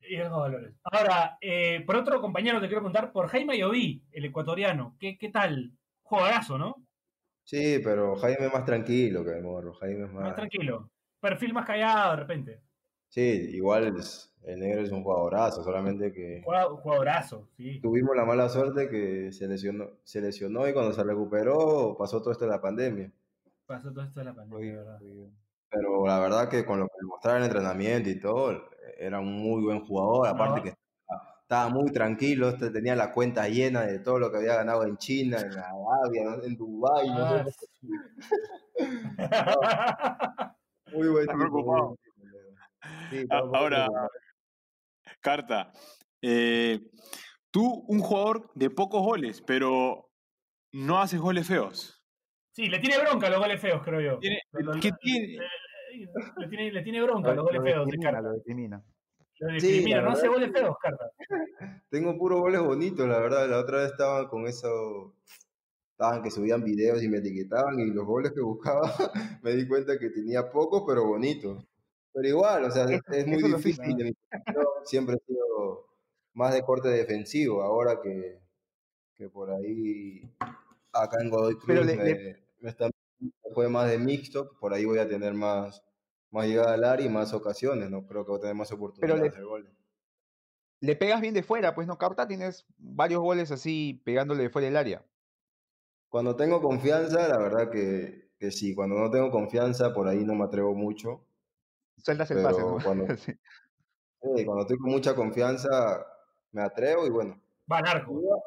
[0.00, 0.74] Esos valores.
[0.84, 4.96] Ahora, eh, por otro compañero te quiero preguntar por Jaime Ayoví, el ecuatoriano.
[4.98, 5.72] ¿Qué, qué tal?
[6.02, 6.74] Jugadorazo, ¿no?
[7.44, 9.74] Sí, pero Jaime es más tranquilo que el morro.
[9.74, 10.34] Jaime es Más más.
[10.34, 10.90] tranquilo.
[11.20, 12.62] Perfil más callado de repente.
[13.08, 17.78] Sí, igual es- el negro es un jugadorazo, solamente que Jugado- Jugadorazo, sí.
[17.80, 22.32] tuvimos la mala suerte que se lesionó, se lesionó y cuando se recuperó pasó todo
[22.32, 23.12] esto de la pandemia.
[23.66, 24.98] Pasó todo esto de la pandemia, ¿verdad?
[25.70, 29.32] Pero la verdad que con lo que mostraba en el entrenamiento y todo, era un
[29.32, 30.26] muy buen jugador.
[30.28, 30.62] Aparte No.
[30.64, 34.56] que estaba, estaba muy tranquilo, este tenía la cuenta llena de todo lo que había
[34.56, 37.08] ganado en China, en Arabia, en Dubái.
[37.08, 37.44] no Ah.
[40.92, 41.96] Muy buen tipo.
[43.10, 43.88] Sí, Ahora.
[45.20, 45.70] Carta,
[46.22, 46.80] eh,
[47.50, 50.10] tú, un jugador de pocos goles, pero
[50.72, 51.99] no haces goles feos.
[52.60, 54.18] Sí, le tiene bronca a los goles feos, creo yo.
[54.18, 55.34] Tiene- Lo- lo- ¿qué lo- tiene?
[55.36, 58.84] eh, Le tiene, le tiene bronca a los Lo, goles lo feos discrimina, lo discrimina.
[59.38, 61.10] Lo discrimina, no hace goles feos, Carta.
[61.88, 63.48] Tengo puros goles bonitos, la verdad.
[63.48, 65.14] La otra vez estaban con eso,
[65.92, 68.82] estaban que subían videos y me etiquetaban y los goles que buscaba
[69.42, 71.64] me di cuenta que tenía pocos pero bonitos.
[72.12, 73.82] Pero igual, o sea, es, muy difícil.
[73.84, 74.12] fijo, de mi
[74.84, 75.86] siempre he sido
[76.34, 77.62] más de corte defensivo.
[77.62, 78.38] Ahora que,
[79.16, 80.28] que por ahí
[80.92, 82.36] acá en Godoy Cruz Pero le- me, le-
[83.54, 85.82] fue más de mixto, por ahí voy a tener más,
[86.30, 88.06] más llegada al área y más ocasiones, ¿no?
[88.06, 89.72] Creo que voy a tener más oportunidades le- de hacer goles.
[90.82, 94.66] Le pegas bien de fuera, pues no, Carta, tienes varios goles así pegándole de fuera
[94.66, 95.04] del área.
[96.08, 98.74] Cuando tengo confianza, la verdad que, que sí.
[98.74, 101.26] Cuando no tengo confianza, por ahí no me atrevo mucho.
[101.98, 102.78] Sueltas el pase, ¿no?
[102.82, 103.32] cuando- Sí.
[104.36, 106.06] Sí, cuando estoy con mucha confianza,
[106.52, 107.40] me atrevo y bueno.
[107.70, 108.12] Va al arco.
[108.12, 108.40] Igual,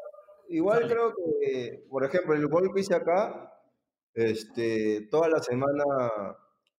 [0.50, 3.53] igual creo que, por ejemplo, el gol que hice acá,
[4.14, 5.84] este, toda la semana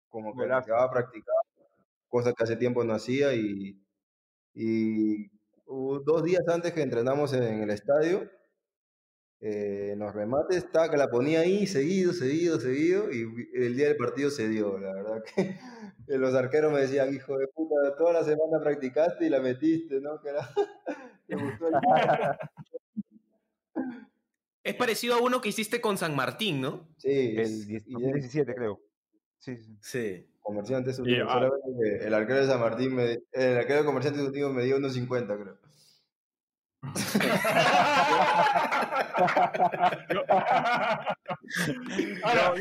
[0.08, 0.66] como que Golazo.
[0.66, 1.34] quedaba a practicar,
[2.08, 3.80] cosa que hace tiempo no hacía y,
[4.54, 5.30] y
[5.66, 8.30] dos días antes que entrenamos en el estadio,
[9.40, 13.88] eh, en los remates, estaba que la ponía ahí seguido, seguido, seguido, y el día
[13.88, 15.58] del partido se dio, la verdad que
[16.06, 20.20] los arqueros me decían, hijo de puta, toda la semana practicaste y la metiste, ¿no?
[20.22, 20.48] Que era,
[21.26, 21.74] te gustó el
[24.64, 26.88] Es parecido a uno que hiciste con San Martín, ¿no?
[26.96, 28.80] Sí, El 10 y 2017, creo.
[29.38, 30.26] Sí, sí.
[30.98, 31.50] Y, Unidos, ah,
[32.00, 35.36] el arquero de San Martín, me, el arquero de Comerciantes Unidos me dio unos 50,
[35.36, 35.58] creo.
[42.22, 42.54] Ahora,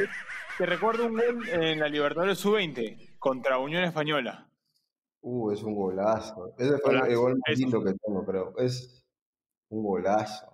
[0.58, 4.50] te recuerdo un gol en la Libertadores Sub-20 contra Unión Española.
[5.22, 6.54] Uh, es un golazo.
[6.58, 9.04] Ese fue el- gol más lindo que tengo, pero es
[9.70, 10.53] un golazo.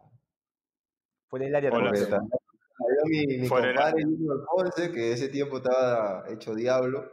[1.30, 1.90] Fuera del área Golazo.
[1.92, 2.32] Porque también.
[2.78, 7.10] también había mi, mi compadre Junior Ponce, que ese tiempo estaba hecho diablo.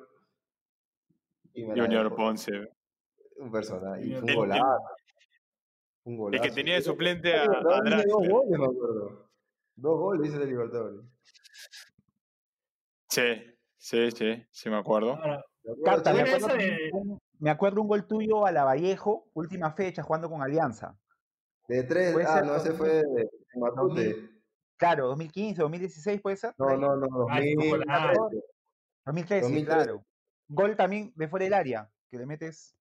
[1.52, 2.16] Y me la Junior dejó.
[2.16, 2.52] Ponce.
[3.37, 4.07] Un personaje.
[4.07, 4.64] Y fue El- un el- golazo.
[6.05, 6.42] Un El golazo.
[6.44, 9.29] que tenía de suplente a, a dos goles, me acuerdo.
[9.74, 11.00] Dos goles hizo de Libertadores.
[13.09, 13.22] Sí,
[13.76, 15.12] sí, sí, sí me acuerdo.
[15.16, 19.72] ahora, ¿Te acuerdas, Carta, me acuerdo, me acuerdo un gol tuyo a la Vallejo, última
[19.72, 20.96] fecha, jugando con Alianza.
[21.68, 24.05] De tres, ah, no, ese 2000, fue de Matute.
[24.05, 24.33] 2000.
[24.79, 26.55] Claro, 2015, 2016 puede ser.
[26.59, 28.19] No, no, no, Ah, ese fue 2013.
[28.19, 28.31] golazo.
[29.07, 29.64] 2013, 2013.
[29.85, 30.05] claro.
[30.49, 32.75] Gol también de fuera del área, que le metes.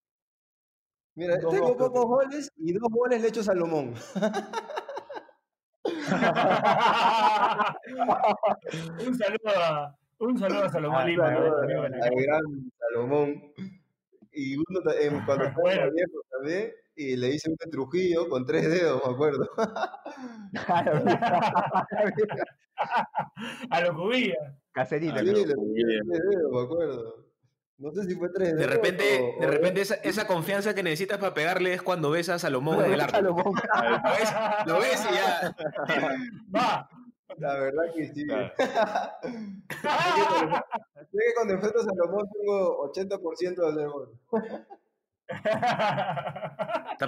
[1.16, 3.94] Mira, Dos tengo pocos goles y dos goles le a Salomón.
[9.06, 11.30] un saludo a, un saludo a Salomón Ah, Lima.
[11.30, 12.42] gran
[12.80, 13.44] Salomón.
[14.36, 14.65] Y uno
[15.00, 15.84] en- cuando estaba Bueno.
[15.84, 19.50] en viejo también, y le hice un de Trujillo con tres dedos, me acuerdo.
[23.69, 24.36] a lo cubía.
[24.71, 25.15] Caserita.
[25.15, 25.45] Ah, Sí, tres
[26.30, 27.26] dedos, me acuerdo.
[27.78, 28.71] No sé si fue tres De dedos.
[28.74, 29.04] repente,
[29.38, 32.39] o- de o- repente esa, esa confianza que necesitas para pegarle es cuando ves a
[32.39, 33.15] Salomón en el arco.
[33.17, 33.54] Salomón.
[33.54, 34.34] Lo ves,
[34.65, 35.56] lo ves y ya.
[36.56, 36.89] Va.
[37.38, 38.26] La verdad que sí.
[38.26, 38.52] Claro.
[38.58, 38.68] sé
[41.12, 44.20] que cuando enfrento a Salomón tengo 80% de gol.
[46.92, 47.08] Está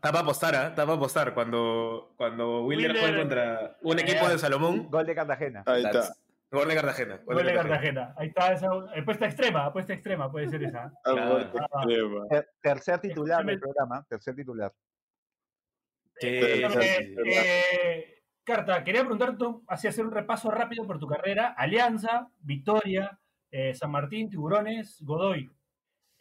[0.00, 0.66] para apostar, ¿ah?
[0.68, 1.34] Está para apostar.
[1.34, 3.02] Cuando, cuando Wilder Wilder.
[3.02, 5.62] juega contra un equipo de Salomón, Gol de Cartagena.
[5.66, 6.00] Ahí está.
[6.02, 7.20] that's- gol de Cartagena.
[7.24, 8.14] Gol de Cartagena.
[8.16, 10.92] Ahí está esa apuesta extrema, apuesta extrema puede ser esa.
[11.02, 11.36] Claro.
[11.38, 11.82] Ah.
[11.82, 12.28] Extrema.
[12.28, 14.72] Ter- tercer titular del programa, tercer titular.
[16.18, 17.14] Sí, sí, sí.
[17.26, 18.15] eh,
[18.46, 21.52] Carta, quería preguntarte, así hacer un repaso rápido por tu carrera.
[21.58, 23.18] Alianza, Victoria,
[23.50, 25.50] eh, San Martín, Tiburones, Godoy.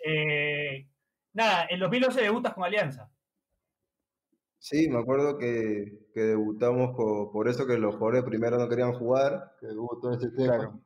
[0.04, 0.90] Eh,
[1.34, 3.12] nada, en 2011 debutas con Alianza.
[4.58, 8.94] Sí, me acuerdo que, que debutamos por, por eso que los jugadores primero no querían
[8.94, 10.56] jugar, que hubo todo ese tema.
[10.56, 10.80] Claro.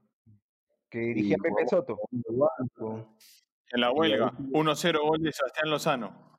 [0.90, 1.98] Que dirigía Y Pepe Soto.
[3.72, 4.34] En la huelga.
[4.34, 6.38] 1-0 gol de Sebastián Lozano.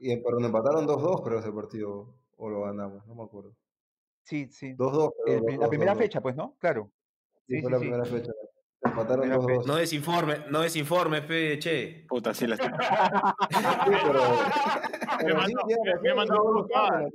[0.00, 2.12] Y pero nos empataron 2-2, creo, ese partido.
[2.38, 3.54] O lo ganamos, no me acuerdo.
[4.26, 4.74] Sí, sí.
[4.74, 5.12] 2-2.
[5.24, 5.98] creo, El pri- 2-2, la primera 2-2.
[5.98, 6.56] fecha, pues, ¿no?
[6.58, 6.90] Claro.
[7.46, 7.84] Sí, Sí, fue sí, la sí.
[7.84, 8.32] primera fecha.
[8.82, 9.66] Empataron Primera 2-2.
[9.66, 12.04] No desinforme, no desinforme, pe, che.
[12.08, 12.62] Puta, sí, la Sí,
[14.04, 14.22] pero.
[16.02, 17.12] Me mandó, dos los dos cagadas.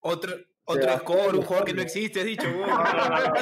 [0.00, 0.32] Otro,
[0.64, 2.46] otro score, un jugador que no existe, has dicho.
[2.50, 3.34] No, no, no, no.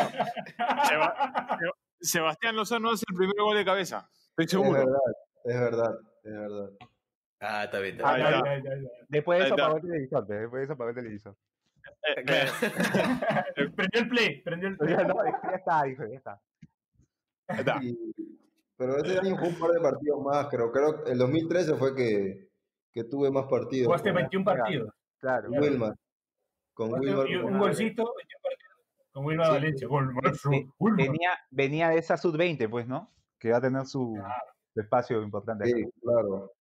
[0.88, 1.14] Seba-
[1.58, 4.08] Seba- Sebastián Lozano hace el primer gol de cabeza.
[4.36, 4.72] Estoy Es seguro.
[4.72, 5.00] verdad,
[5.44, 6.70] es verdad, es verdad.
[7.40, 8.88] Ah, está bien, está bien.
[9.08, 11.36] Después de eso apagó el televisor, después de eso apagó el televisor.
[12.16, 12.50] Eh, Claro.
[13.56, 14.96] eh, Prendió el play, prendió el play.
[14.96, 16.40] Ya, no, ya está, dijo, ya está.
[17.48, 17.78] ahí está.
[17.82, 17.96] Y-
[18.76, 20.70] pero ese año jugó un par de partidos más, creo.
[20.70, 22.48] Creo que el 2013 fue que,
[22.92, 23.86] que tuve más partidos.
[23.86, 24.92] Jugaste con, 21 partidos.
[25.18, 25.48] Claro.
[25.48, 25.94] con Wilmar.
[26.74, 27.28] Con Wilmar.
[27.28, 29.12] y un como- golcito, 21 partidos.
[29.12, 29.50] Con Wilma Sí.
[29.50, 29.88] Valencia.
[29.88, 30.96] Golmazo, Ve- Wilma.
[31.02, 33.10] Venía, venía de esa sub-20, pues, ¿no?
[33.40, 34.16] Que va a tener su,
[34.76, 35.64] espacio importante.
[35.68, 35.76] acá.
[35.76, 36.52] Sí, claro.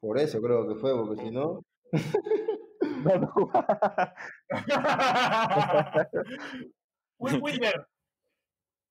[0.00, 1.62] Por eso creo que fue, porque si no.
[3.06, 3.32] No.
[7.18, 7.86] Will Wilmer,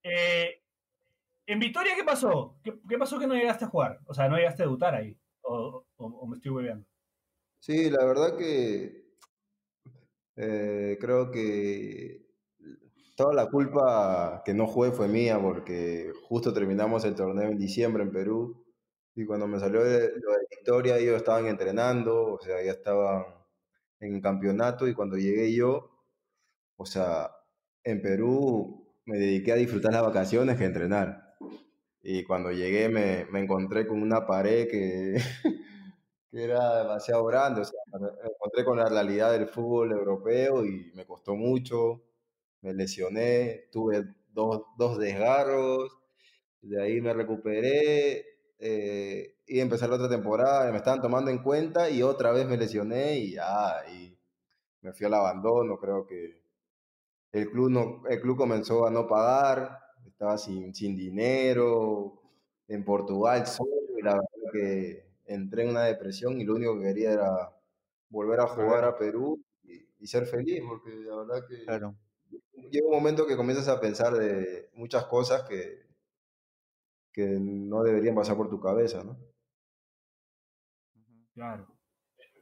[0.03, 0.61] eh,
[1.45, 2.57] ¿en Victoria qué pasó?
[2.63, 3.99] ¿Qué, pasó que no llegaste a jugar?
[4.05, 5.17] O sea, no llegaste a debutar ahí.
[5.41, 5.85] ¿O,
[6.27, 6.87] me estoy hueveando?
[7.59, 9.05] Sí, la verdad que
[10.35, 12.25] eh, creo que
[13.15, 18.03] toda la culpa que no jugué fue mía porque justo terminamos el torneo en diciembre
[18.03, 18.65] en Perú
[19.15, 20.11] y cuando me salió lo de
[20.49, 23.23] Victoria ellos estaban entrenando, o sea, ya estaban
[23.99, 25.91] en campeonato y cuando llegué yo,
[26.77, 27.31] o sea,
[27.83, 31.35] en Perú me dediqué a disfrutar las vacaciones que entrenar.
[32.01, 35.15] Y cuando llegué me, me encontré con una pared que,
[36.31, 40.91] que era demasiado grande, o sea, me encontré con la realidad del fútbol europeo y
[40.95, 42.03] me costó mucho,
[42.61, 45.97] me lesioné, tuve dos, dos desgarros,
[46.61, 48.25] de ahí me recuperé
[48.59, 52.57] eh, y empecé la otra temporada, me estaban tomando en cuenta y otra vez me
[52.57, 54.17] lesioné y ya, y
[54.81, 56.43] me fui al abandono, creo que
[57.31, 62.21] el club, no, el club comenzó a no pagar, estaba sin, sin dinero,
[62.67, 66.85] en Portugal solo, y la verdad que entré en una depresión y lo único que
[66.85, 67.55] quería era
[68.09, 71.95] volver a jugar a Perú y, y ser feliz, porque la verdad que Claro.
[72.69, 75.84] llega un momento que comienzas a pensar de muchas cosas que,
[77.15, 79.17] que no deberían pasar por tu cabeza, ¿no?
[81.33, 81.65] Claro.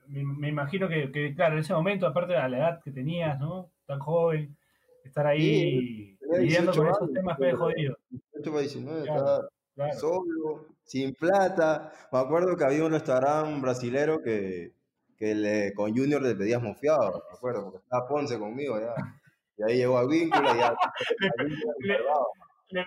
[0.07, 3.39] Me, me imagino que, que, claro, en ese momento, aparte de la edad que tenías,
[3.39, 3.71] ¿no?
[3.85, 4.57] Tan joven,
[5.03, 7.97] estar ahí tenía lidiando 18 con esos años, temas fue jodido.
[8.09, 9.99] 18 para 19, Claro, estaba Claro.
[9.99, 11.91] solo, sin plata.
[12.11, 14.73] Me acuerdo que había un restaurante brasilero que,
[15.17, 18.93] que le, con Junior le pedíamos fiado, me acuerdo, porque estaba Ponce conmigo ya.
[19.57, 20.75] Y ahí llegó a Víncula y ya.
[21.79, 21.99] Le-
[22.69, 22.85] Le,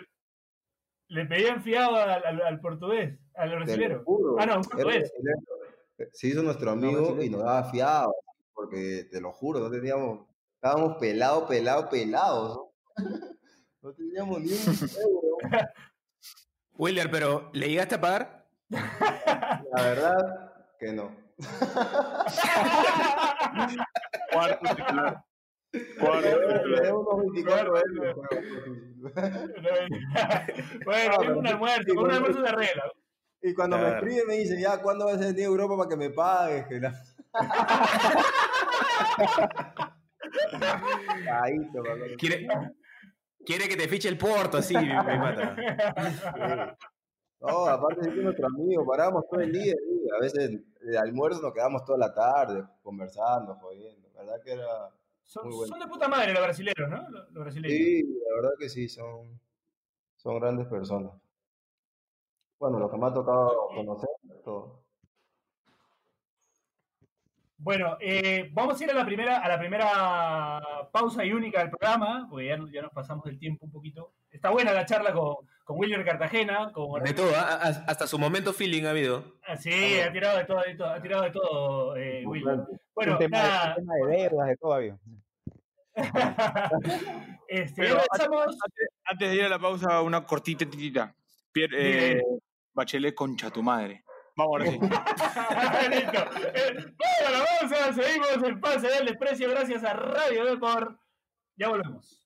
[1.09, 4.03] le pedían fiado al, al- al portugués, al brasilero.
[4.05, 4.37] juro.
[4.39, 5.13] Ah, no, un portugués.
[6.13, 8.15] Se hizo nuestro amigo y nos daba fiado,
[8.53, 12.57] porque te lo juro, no teníamos, estábamos pelados, pelados, pelados.
[12.57, 12.73] ¿no?
[13.83, 14.59] No teníamos ni un
[15.03, 15.37] euro.
[16.79, 18.47] Wilder, pero ¿le llegaste a pagar?
[18.69, 21.17] La verdad que no.
[24.33, 25.25] Cuarto titular.
[30.85, 32.85] Bueno, un almuerzo, y un cuando- almuerzo de regla.
[33.43, 35.97] Y cuando me escribe me dice, ya, ¿cuándo vas a venir a Europa para que
[35.97, 36.67] me pagues?
[36.67, 36.95] Que la-
[41.25, 41.83] Caíto.
[42.19, 42.49] ¿Quiere,
[43.45, 45.57] quiere que te fiche el Porto, así, mi, mi pata.
[47.41, 51.53] No, aparte es nuestro amigo, paramos todo el día, y a veces de almuerzo nos
[51.53, 54.09] quedamos toda la tarde conversando, jodiendo.
[54.17, 54.91] Verdad que era...
[55.27, 55.69] Son, Muy bueno.
[55.69, 57.11] son de puta madre los brasileños, ¿no?
[57.11, 57.77] Los, los brasileños.
[57.77, 59.41] Sí, la verdad que sí, son,
[60.17, 61.13] son grandes personas.
[62.59, 64.09] Bueno, los que me ha tocado conocer,
[64.45, 64.85] todo.
[67.59, 71.71] Bueno, eh, vamos a ir a la primera, a la primera pausa y única del
[71.71, 74.13] programa, porque ya, ya nos pasamos del tiempo un poquito.
[74.31, 75.37] Está buena la charla con,
[75.67, 77.59] con William Cartagena, con De todo, ¿ah?
[77.61, 79.25] A- hasta su momento feeling ha habido.
[79.45, 82.65] Ah, sí, ha tirado de todo, de todo, ha tirado de todo, eh, William.
[82.95, 84.97] Bueno, un, tema de, nada, un tema de deudas, de todo había.
[87.49, 88.57] este, empezamos.
[89.05, 91.15] Antes de ir a la pausa, una cortita, titita.
[91.53, 92.23] Pier- eh,
[92.73, 94.05] Bachelet, concha tu madre.
[94.37, 94.79] Vamos ahora sí.
[95.91, 96.19] Listo.
[96.55, 101.01] Eh, Bueno, la pausa, seguimos el pase del desprecio gracias a Radio Depor.
[101.57, 102.26] Ya volvemos.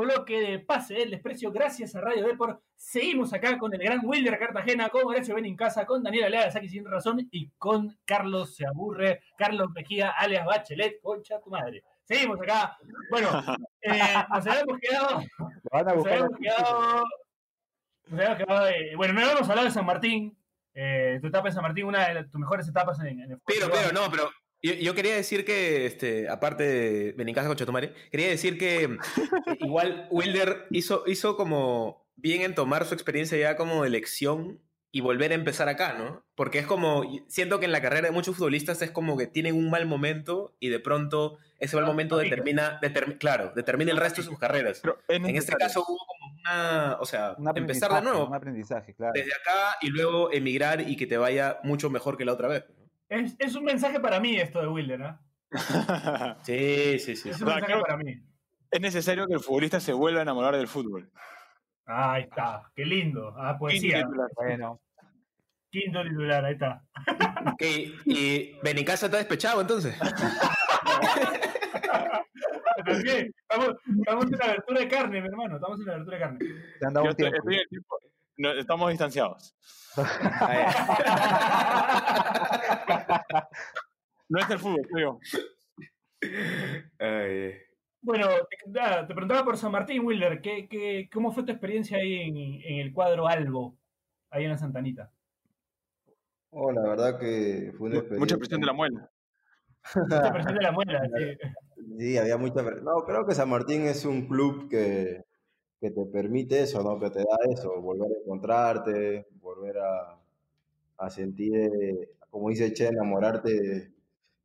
[0.00, 2.60] Segundo bloque de Pase del Desprecio, gracias a Radio Deport.
[2.74, 6.84] Seguimos acá con el gran Wilder Cartagena, con Horacio Casa, con Daniela Leal, aquí sin
[6.86, 11.82] razón, y con Carlos Se Aburre, Carlos Mejía, alias Bachelet, concha tu madre.
[12.04, 12.78] Seguimos acá.
[13.10, 13.28] Bueno,
[13.82, 13.90] eh,
[14.30, 15.22] nos habíamos quedado.
[15.70, 17.04] Van a Nos habíamos quedado.
[18.06, 20.36] Nos habíamos quedado de- bueno, no habíamos hablado de San Martín.
[20.72, 23.40] eh, tu etapa en San Martín, una de las- tus mejores etapas en, en el
[23.44, 23.78] Pero, fútbol.
[23.82, 24.30] pero, no, pero
[24.62, 28.96] yo, yo quería decir que, este, aparte de Benincasa con Chatumare, quería decir que
[29.60, 34.60] igual Wilder hizo, hizo como bien en tomar su experiencia ya como de lección
[34.92, 36.24] y volver a empezar acá, ¿no?
[36.34, 39.54] Porque es como, siento que en la carrera de muchos futbolistas es como que tienen
[39.54, 43.98] un mal momento y de pronto ese mal Ah, momento determina, determi- claro, determina el
[43.98, 44.80] resto de sus carreras.
[44.82, 48.92] Pero En este caso hubo como una, o sea, un empezar de nuevo Un aprendizaje,
[48.94, 49.12] claro.
[49.14, 52.64] desde acá y luego emigrar y que te vaya mucho mejor que la otra vez.
[53.10, 55.20] Es, es un mensaje para mí esto de Wilder, ¿ah?
[56.44, 57.28] Sí, sí, sí.
[57.30, 58.14] Es un mensaje para mí.
[58.70, 61.10] es necesario que el futbolista se vuelva a enamorar del fútbol.
[61.86, 63.34] Ahí está, qué lindo.
[63.36, 63.96] Ah, poesía.
[63.98, 64.30] Quinto titular.
[64.36, 64.80] Bueno,
[65.70, 66.82] Quinto titular, ahí está.
[67.52, 67.62] Ok,
[68.06, 69.96] y Benicasa está despechado entonces.
[72.84, 75.56] También, Estamos, estamos en la abertura de carne, mi hermano.
[75.56, 76.38] Estamos en la abertura de carne.
[76.78, 77.36] te han dado Yo un estoy, tiempo.
[77.38, 77.96] estoy en el tiempo-
[78.38, 79.54] no, estamos distanciados.
[84.28, 85.18] No es el fútbol, creo.
[86.98, 87.52] Ay,
[88.02, 90.40] Bueno, te, nada, te preguntaba por San Martín, Wilder.
[90.40, 93.76] ¿qué, qué, ¿Cómo fue tu experiencia ahí en, en el cuadro Albo,
[94.30, 95.10] ahí en la Santanita?
[96.50, 98.36] Oh, la verdad que fue una Mucha experiencia.
[98.38, 99.10] presión de la muela.
[99.96, 101.02] Mucha presión de la muela.
[101.16, 101.36] sí.
[101.98, 102.64] Sí, había mucha...
[102.64, 105.24] pre- No, creo que San Martín es un club que,
[105.80, 106.98] que te permite eso, ¿no?
[107.00, 110.20] Que te da eso, volver a encontrarte, volver a,
[110.98, 113.92] a sentir, eh, como dice Che, enamorarte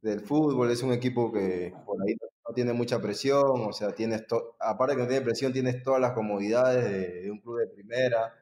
[0.02, 0.71] del fútbol.
[0.71, 2.15] Es un equipo que por ahí
[2.48, 4.26] no tiene mucha presión, o sea, tienes
[4.60, 8.34] aparte que no tiene presión, tienes todas las comodidades de, de un club de primera.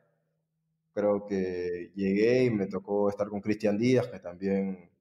[0.93, 4.91] Creo que llegué y me tocó estar con Cristian Díaz, que también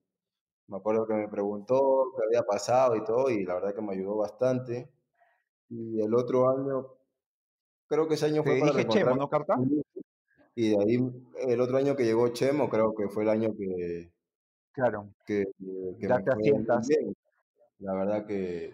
[0.69, 3.95] me acuerdo que me preguntó qué había pasado y todo, y la verdad que me
[3.95, 4.91] ayudó bastante.
[5.71, 6.89] Y el otro año,
[7.93, 9.31] creo que ese año Te fue para dije Chemo,
[10.55, 10.99] Y de ahí,
[11.49, 14.11] el otro año que llegó Chemo, creo que fue el año que,
[14.73, 15.09] Claro.
[15.27, 15.45] que,
[16.01, 16.89] que- Ya me te asientas.
[16.89, 17.15] bien.
[17.81, 18.73] La verdad que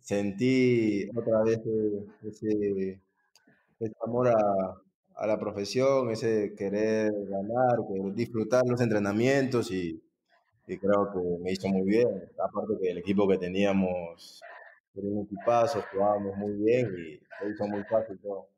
[0.00, 3.00] sentí otra vez eh, ese,
[3.80, 4.76] ese amor a,
[5.16, 10.00] a la profesión, ese querer ganar, querer disfrutar los entrenamientos y,
[10.68, 12.08] y creo que me hizo muy bien.
[12.38, 14.40] Aparte que el equipo que teníamos
[14.94, 18.48] era un equipazo, jugábamos muy bien y se hizo muy fácil todo.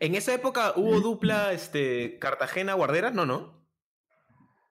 [0.00, 3.62] En esa época hubo dupla este, Cartagena-Guarderas, no, no.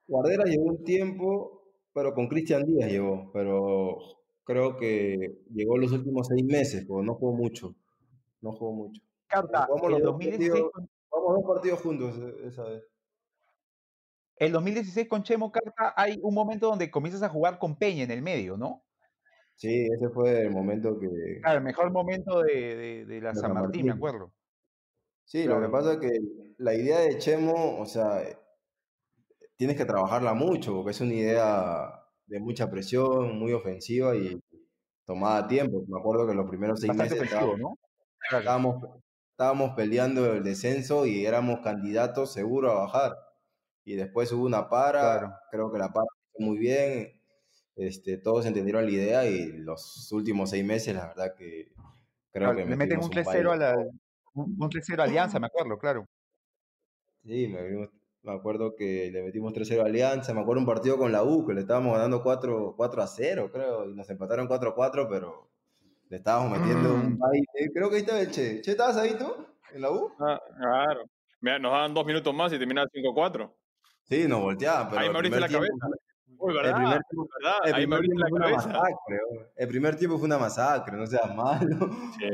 [0.08, 3.98] Guardera llevó un tiempo, pero con Cristian Díaz llegó, pero
[4.44, 7.76] creo que llegó los últimos seis meses, porque no jugó mucho,
[8.42, 9.02] no jugó mucho.
[9.28, 12.84] Carta, Jugamos los el dos 2016, partidos, con, jugamos dos partidos juntos e- esa vez.
[14.42, 18.10] El 2016 con Chemo, Carta, hay un momento donde comienzas a jugar con Peña en
[18.10, 18.84] el medio, ¿no?
[19.54, 21.08] Sí, ese fue el momento que...
[21.42, 24.34] Claro, el mejor momento de, de, de la De San Martín, me acuerdo.
[25.26, 26.10] Sí, lo que pasa es que
[26.58, 28.24] la idea de Chemo, o sea,
[29.58, 34.42] tienes que trabajarla mucho, porque es una idea de mucha presión, muy ofensiva y
[35.06, 35.84] tomada tiempo.
[35.88, 37.78] Me acuerdo que los primeros seis Bastante meses estábamos, ¿no?
[38.36, 39.02] Estábamos,
[39.34, 43.31] estábamos peleando el descenso y éramos candidatos seguros a bajar.
[43.86, 45.36] Y después hubo una para, Claro.
[45.50, 47.22] creo que la para fue muy bien,
[47.76, 51.74] este, todos entendieron la idea y los últimos seis meses, la verdad que
[52.32, 53.76] creo Claro, que le meten un un 3-0 a la,
[54.34, 56.06] un un 3-0 a Alianza, me acuerdo, claro.
[57.24, 57.62] Sí, me,
[58.24, 61.46] me acuerdo que le metimos 3-0 a Alianza, me acuerdo un partido con la U,
[61.46, 65.08] que le estábamos ganando 4, 4 a 0, creo, y nos empataron 4 a 4,
[65.10, 65.52] pero
[66.10, 67.18] le estábamos metiendo un Mm.
[67.18, 67.72] baile.
[67.74, 68.62] Creo que ahí estaba el Che.
[68.62, 69.28] ¿Che, estabas ahí tú?
[69.74, 70.12] ¿En la U?
[70.20, 71.04] Ah, claro.
[71.40, 73.58] Mira, nos daban dos minutos más y terminaba 5-4.
[74.12, 76.02] Sí, nos volteaban, pero Ahí el me abriste primer la tiempo- cabeza.
[76.38, 76.76] Uy, el ¿verdad?
[76.76, 77.58] primer tiempo- ¿Verdad?
[77.64, 78.68] el Ahí me primer abriste tiempo la fue una cabeza.
[78.68, 79.50] masacre, hombre.
[79.56, 81.90] el primer tiempo fue una masacre, no seas malo.
[82.20, 82.26] Sí,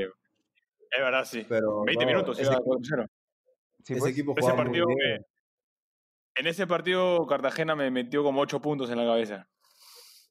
[0.89, 1.45] es verdad, sí.
[1.47, 3.05] Pero 20 no, minutos, ese, iba 4-0.
[3.83, 4.11] Sí, ese pues.
[4.11, 4.97] equipo Ese jugaba muy partido bien.
[5.19, 5.25] me,
[6.41, 9.47] En ese partido Cartagena me metió como 8 puntos en la cabeza.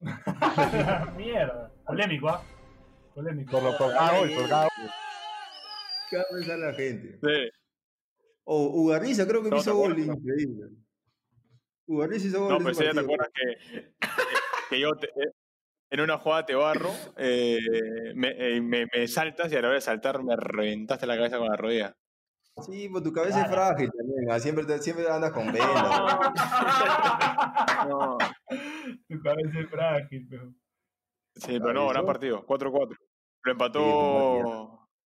[1.17, 1.73] Mierda.
[1.87, 2.43] Polémico, ¿ah?
[3.15, 3.51] Polémico.
[3.53, 4.91] Por, lo, por cada gol, por cada gol.
[6.11, 7.19] ¿Qué va a pensar la gente?
[7.23, 7.51] Sí.
[8.45, 10.71] O Ugarriza creo que No, hizo gol increíble.
[11.87, 13.95] Ugarriza hizo gol No, ya te acuerdas que,
[14.71, 15.33] que yo te- eh,
[15.91, 17.59] en una jugada te barro, eh,
[18.15, 21.39] me, eh, me, me saltas y a la hora de saltar me reventaste la cabeza
[21.39, 21.97] con la rodilla.
[22.65, 24.31] Sí, pues tu cabeza es frágil también.
[24.31, 25.67] ah, Siempre, te- siempre andas con velas.
[27.89, 28.19] No.
[29.09, 30.53] Tu cabeza es frágil, pero.
[31.35, 32.97] Sí, pero no, gran partido, 4-4.
[33.45, 34.41] Lo empató Sí,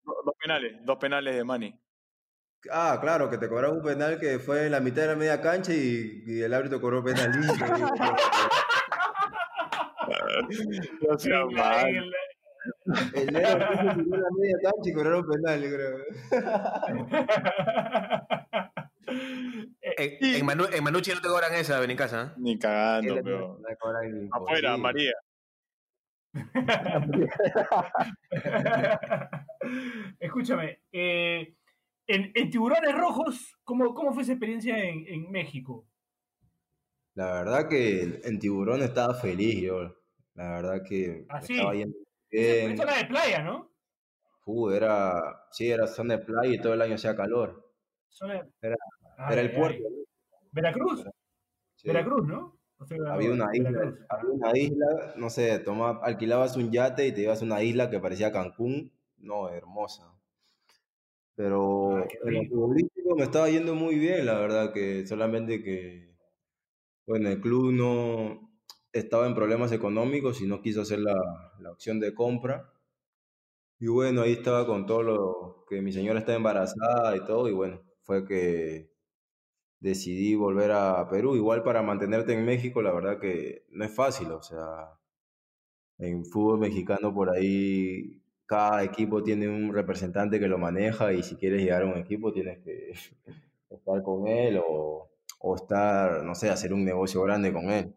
[0.04, 1.78] dos penales, dos penales de Mani.
[2.70, 5.40] Ah, claro, que te cobraron un penal que fue en la mitad de la media
[5.40, 7.66] cancha y, y el árbitro cobró penal limpio.
[11.08, 11.86] No sea En la- mal.
[11.88, 12.16] en la-
[13.14, 15.98] El negro subió la media cancha y cobraron penal, yo creo.
[19.82, 22.22] En, en, Manu- en Manucci no te cobran esa, ven en casa.
[22.22, 22.32] ¿eh?
[22.38, 23.58] Ni cagando, pero.
[24.32, 24.76] Afuera.
[24.76, 25.12] María.
[30.20, 31.54] Escúchame, eh,
[32.14, 35.86] en, en Tiburones Rojos, ¿cómo, cómo fue esa experiencia en, en México?
[37.14, 39.94] La verdad que en Tiburón estaba feliz yo.
[40.34, 41.54] La verdad que ¿Ah, sí?
[41.54, 41.96] estaba yendo
[42.30, 42.76] bien.
[42.76, 43.70] zona de playa, ¿no?
[44.44, 47.72] Fu, era, sí, era zona de playa y todo el año hacía calor.
[48.62, 48.76] Era-
[49.18, 49.82] Ay, Era el puerto.
[49.86, 50.04] ay.
[50.52, 51.04] Veracruz,
[51.76, 51.88] sí.
[51.88, 52.58] Veracruz, ¿no?
[52.78, 57.12] O sea, Había una isla, había una isla, no sé, toma, alquilabas un yate y
[57.12, 60.10] te ibas a una isla que parecía Cancún, no, hermosa.
[61.40, 65.62] Pero Ah, qué en lo futbolístico me estaba yendo muy bien, la verdad, que solamente
[65.62, 66.14] que,
[67.06, 68.50] bueno, el club no
[68.92, 71.16] estaba en problemas económicos y no quiso hacer la,
[71.60, 72.72] la opción de compra.
[73.78, 77.52] Y bueno, ahí estaba con todo lo que mi señora está embarazada y todo, y
[77.52, 78.90] bueno, fue que
[79.80, 81.36] decidí volver a Perú.
[81.36, 84.98] Igual para mantenerte en México, la verdad que no es fácil, o sea,
[85.98, 88.19] en fútbol mexicano por ahí
[88.50, 92.32] cada equipo tiene un representante que lo maneja y si quieres llegar a un equipo
[92.32, 92.90] tienes que
[93.70, 97.94] estar con él o, o estar, no sé, hacer un negocio grande con él.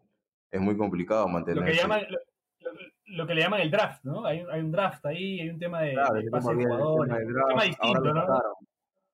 [0.52, 1.80] Es muy complicado Lo que, mantenerse.
[1.82, 2.18] llaman, lo,
[3.16, 4.24] lo- que le llaman el draft, ¿no?
[4.24, 7.12] Hay, un- hay un draft ahí, hay un tema de, Claro, de pase de jugadores.
[7.12, 8.20] Un tema ahora distinto, lo ¿no?
[8.20, 8.52] sacaron.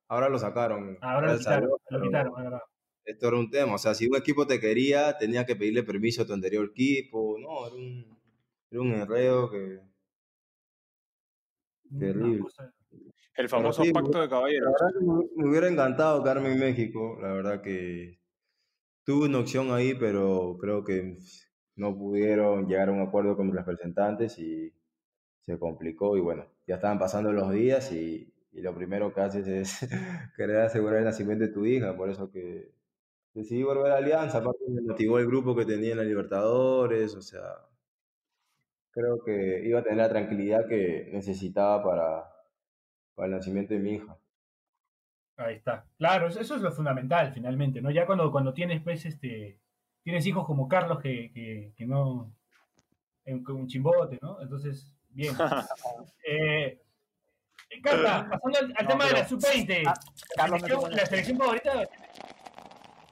[0.09, 0.99] Ahora lo sacaron.
[1.01, 2.61] Ahora lo quitaron, salió, lo quitaron, verdad.
[3.03, 6.21] Esto era un tema, o sea, si un equipo te quería, tenía que pedirle permiso
[6.23, 8.19] a tu anterior equipo, no, era un,
[8.71, 9.81] era un enredo que...
[11.99, 12.45] Terrible.
[13.37, 14.73] El famoso sí, pacto de La caballeros.
[14.73, 18.21] verdad que me, me hubiera encantado quedarme en México, la verdad que
[19.05, 21.19] tuve una opción ahí, pero creo que
[21.77, 24.73] no pudieron llegar a un acuerdo con mis representantes y
[25.47, 29.49] se complicó y bueno, ya estaban pasando los días y, y lo primero que haces
[29.49, 29.81] es
[30.37, 32.73] querer asegurar el nacimiento de tu hija, por eso que
[33.35, 37.23] decidí volver a Alianza, aparte me motivó el grupo que tenía en la Libertadores, o
[37.23, 37.43] sea,
[38.93, 42.33] creo que iba a tener la tranquilidad que necesitaba para,
[43.15, 44.17] para el nacimiento de mi hija.
[45.37, 45.87] Ahí está.
[45.97, 47.91] Claro, eso, eso es lo fundamental, finalmente, ¿no?
[47.91, 49.59] Ya cuando, cuando tienes, pues, este,
[50.03, 52.31] tienes hijos como Carlos que, que, que no,
[53.25, 54.41] en- con un chimbote, ¿no?
[54.43, 55.35] Entonces, bien.
[56.27, 56.79] Eh,
[57.83, 59.95] Carta, pasando al, al No, tema de la pero- sub-20, Ah,
[60.37, 61.89] la, selección, tiene- la selección favorita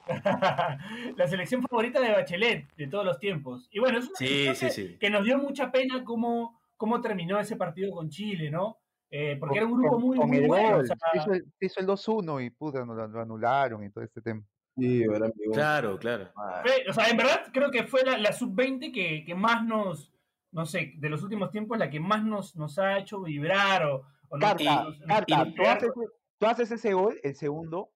[1.17, 3.67] la selección favorita de Bachelet de todos los tiempos.
[3.71, 4.97] Y bueno, es una Sí, que, sí.
[4.99, 8.77] que nos dio mucha pena cómo, cómo terminó ese partido con Chile, ¿no?
[9.11, 10.69] Eh, porque era un grupo con, muy, con muy el bueno.
[10.77, 11.45] gol, o sea, se hizo el,
[11.83, 14.43] el 2-1 y puta, no lo, lo anularon y todo este tema.
[14.77, 15.29] Sí, era.
[15.51, 16.29] Claro, claro.
[16.63, 20.13] Fue- o sea, en verdad creo que fue la, la sub-20 que, que más nos,
[20.51, 24.05] no sé, de los últimos tiempos, la que más nos, nos ha hecho vibrar o,
[24.29, 25.91] o nos- Carta, nos- nos- Carta, tú haces,
[26.37, 27.89] tú haces ese gol, el segundo,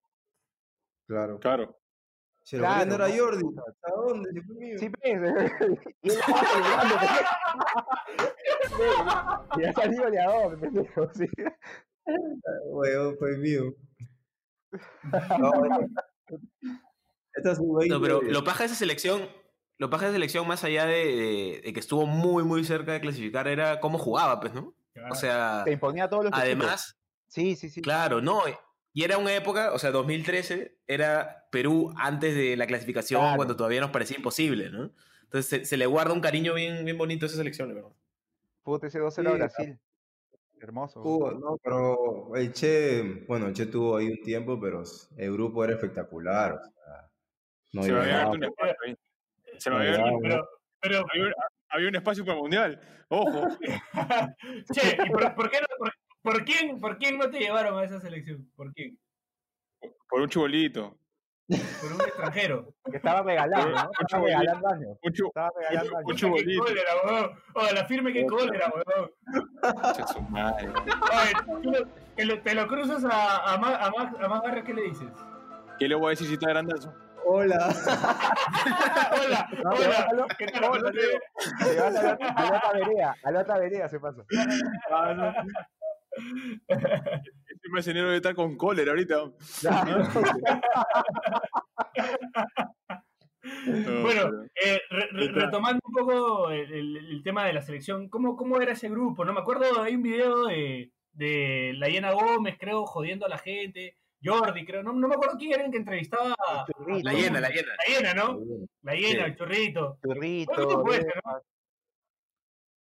[1.07, 1.37] Claro.
[1.39, 1.77] Claro.
[2.43, 3.23] Se lo Claro, querían dar a ¿no?
[3.23, 3.43] Jordi.
[3.83, 4.29] ¿A dónde?
[4.33, 4.77] Se fue mío.
[4.79, 5.03] sí, pues,
[6.01, 7.11] y él estaba celebrando, pues.
[9.57, 11.25] y ha salido goleador, pendejo, sí.
[12.65, 13.73] Weón, fue mío.
[15.39, 15.51] No,
[17.55, 19.27] sub-20 No, pero lo paja de esa selección,
[19.77, 22.93] lo paja de esa selección, más allá de, de- de que estuvo muy, muy cerca
[22.93, 24.75] de clasificar, era cómo jugaba, pues, ¿no?
[25.09, 26.43] O sea, Te imponía a todos los equipos.
[26.45, 27.81] además, Sí, sí, sí.
[27.81, 28.41] claro, no.
[28.93, 33.35] Y era una época, o sea, 2013 era Perú antes de la clasificación, Claro.
[33.37, 34.91] cuando todavía nos parecía imposible, ¿no?
[35.23, 37.89] Entonces se, se le guarda un cariño bien, bien bonito a esa selección, verdad.
[38.61, 39.79] Puta, ese 2-0 a Sí, Brasil.
[40.61, 41.01] Hermoso.
[41.01, 44.83] Hubo- no, pero el Che, bueno, el Che tuvo ahí un tiempo, pero
[45.17, 46.53] el grupo era espectacular.
[46.53, 47.09] o sea,
[47.73, 48.97] no Se me había abierto un espacio ahí.
[49.57, 50.47] Se me había abierto- pero,
[50.79, 51.33] pero, había, un-
[51.69, 52.81] había un espacio para el mundial.
[53.09, 53.47] Ojo.
[54.73, 57.83] che, ¿y por, por qué no- por- por quién, ¿por quién no te llevaron a
[57.83, 58.49] esa selección?
[58.55, 58.97] ¿Por quién?
[60.09, 60.97] Por un chibolito.
[61.47, 62.73] por un extranjero.
[62.89, 63.91] Que estaba regalando, ¿no?
[63.99, 64.97] Estaba regalando años.
[65.01, 66.07] Estaba regalando años.
[66.07, 66.63] mucho Qué bolito.
[66.63, 67.31] cólera, weón.
[67.55, 69.11] Oh, la firme que cólera, weón.
[70.13, 70.69] Su madre.
[70.69, 74.73] Oye, te lo, te lo cruzas a, a, más, a, más, a más Barrio, ¿qué
[74.73, 75.09] le dices?
[75.77, 76.93] ¿Qué le voy a decir si está grandazo?
[77.25, 77.57] Hola.
[79.11, 80.27] hola, No, hola.
[80.37, 80.63] ¿Qué tal?
[81.59, 84.23] Se va a la, a la otra vereda, a la otra vereda se pasa.
[86.67, 89.31] Este mercenario debe estar con cólera ahorita.
[93.65, 94.79] Bueno, eh,
[95.33, 99.25] retomando un poco el, el- el tema de la selección, ¿cómo, ¿cómo era ese grupo?
[99.25, 103.37] No me acuerdo, hay un video de, de la Hiena Gómez, creo, jodiendo a la
[103.37, 106.33] gente, Jordi, creo, no, no me acuerdo quién era el que entrevistaba
[107.03, 107.73] La llena, la llena.
[107.75, 108.39] la Hiena, ¿no?
[108.81, 109.31] La Hiena, Sí.
[109.31, 109.97] el churrito.
[110.01, 110.53] Churrito.
[110.53, 111.41] ¿Cuánto tiempo es, Befa.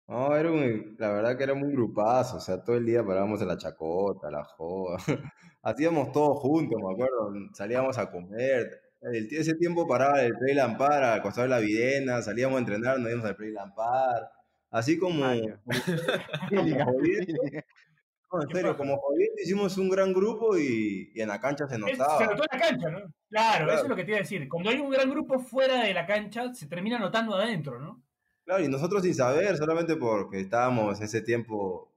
[0.07, 3.41] No, era un, la verdad que era un grupazo, o sea, todo el día parábamos
[3.41, 4.97] en la chacota, la joda.
[5.63, 8.81] Hacíamos todo juntos, me acuerdo, salíamos a comer.
[9.01, 12.99] El, ese tiempo paraba el Play Lampar al costado de la Videna, salíamos a entrenar,
[12.99, 14.29] nos íbamos al Play Lampar.
[14.71, 15.61] Así como, Ah, ya.
[16.49, 17.33] como jodiendo,
[18.31, 21.77] no, en serio, como jodiendo hicimos un gran grupo y, y en la cancha se
[21.77, 22.17] notaba.
[22.17, 22.99] se notó en la cancha, ¿no?
[23.29, 23.71] Claro, Claro.
[23.73, 24.47] eso es lo que te iba a decir.
[24.49, 28.03] Cuando hay un gran grupo fuera de la cancha, se termina notando adentro, ¿no?
[28.45, 31.93] Claro, y nosotros sin saber, solamente porque estábamos ese tiempo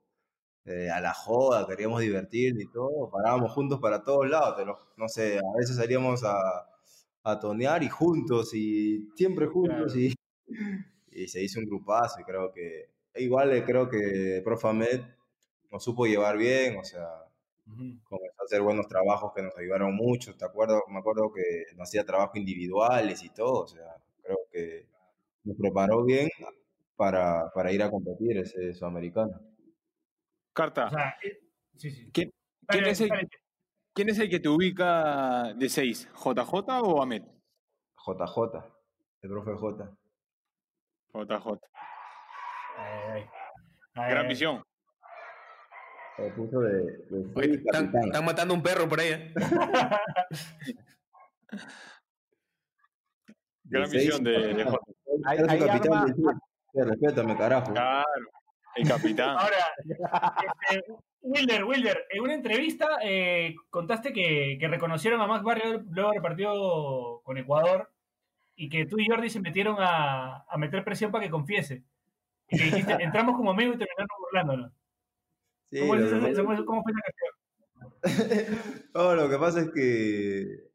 [0.66, 4.78] eh, a la joda, queríamos divertirnos y todo, parábamos juntos para todos lados, te lo-
[4.96, 6.34] no sé, a veces salíamos a,
[7.24, 10.14] a tonear y juntos, y siempre juntos, y,
[11.10, 15.02] y se hizo un grupazo, y creo que, igual eh, creo que Profamed
[15.72, 17.06] nos supo llevar bien, o sea,
[18.04, 20.82] comenzó a hacer buenos trabajos que nos ayudaron mucho, ¿te acuerdo?
[20.88, 21.42] Me acuerdo que
[21.76, 24.86] nos hacía trabajos individuales y todo, o sea, creo que
[25.46, 26.28] nos preparó bien
[26.96, 29.40] para, para ir a competir ese sudamericano.
[30.52, 31.38] Carta, O sea, eh,
[31.76, 32.10] sí, sí.
[32.12, 32.32] ¿quién,
[32.86, 33.10] es el,
[33.94, 36.08] quién es el que te ubica de 6?
[36.14, 37.22] ¿JJ o Ahmed?
[37.96, 38.64] JJ,
[39.22, 39.96] el profe J.
[41.12, 41.60] JJ.
[42.78, 43.22] Ay, ay.
[43.94, 44.28] Ay, Gran ay.
[44.28, 44.62] visión.
[46.18, 49.08] De, de Oye, están, matando un perro por ahí.
[49.12, 49.34] ¿eh?
[53.64, 54.78] Gran De seis visión de, de J.
[55.24, 56.40] Ahí- Eres el ahí capitán arma-
[56.74, 57.72] respétame, carajo.
[57.72, 58.04] Claro,
[58.76, 59.36] el capitán.
[59.38, 59.56] Ahora,
[60.70, 60.84] este,
[61.22, 66.22] Wilder, Wilder, en una entrevista eh, contaste que, que reconocieron a Max Barrio luego del
[66.22, 67.90] partido con Ecuador
[68.54, 71.82] y que tú y Jordi se metieron a, a meter presión para que confiese.
[72.48, 74.72] Y que dijiste, entramos como amigos y terminamos burlándonos.
[75.68, 77.32] Sí, ¿Cómo, es que cómo fue esa canción?
[78.94, 80.65] No, lo que pasa es que,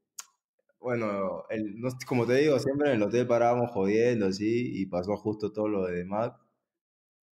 [0.82, 5.16] bueno, el, no- como te digo, siempre en el hotel parábamos jodiendo, así, y pasó
[5.18, 6.36] justo todo lo de Mac.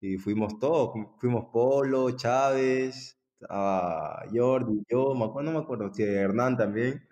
[0.00, 5.92] Y fuimos todos, fu- fuimos Polo, Chávez, estaba Jordi, yo, me acuerdo, no me acuerdo,
[5.92, 7.02] si Hernán también.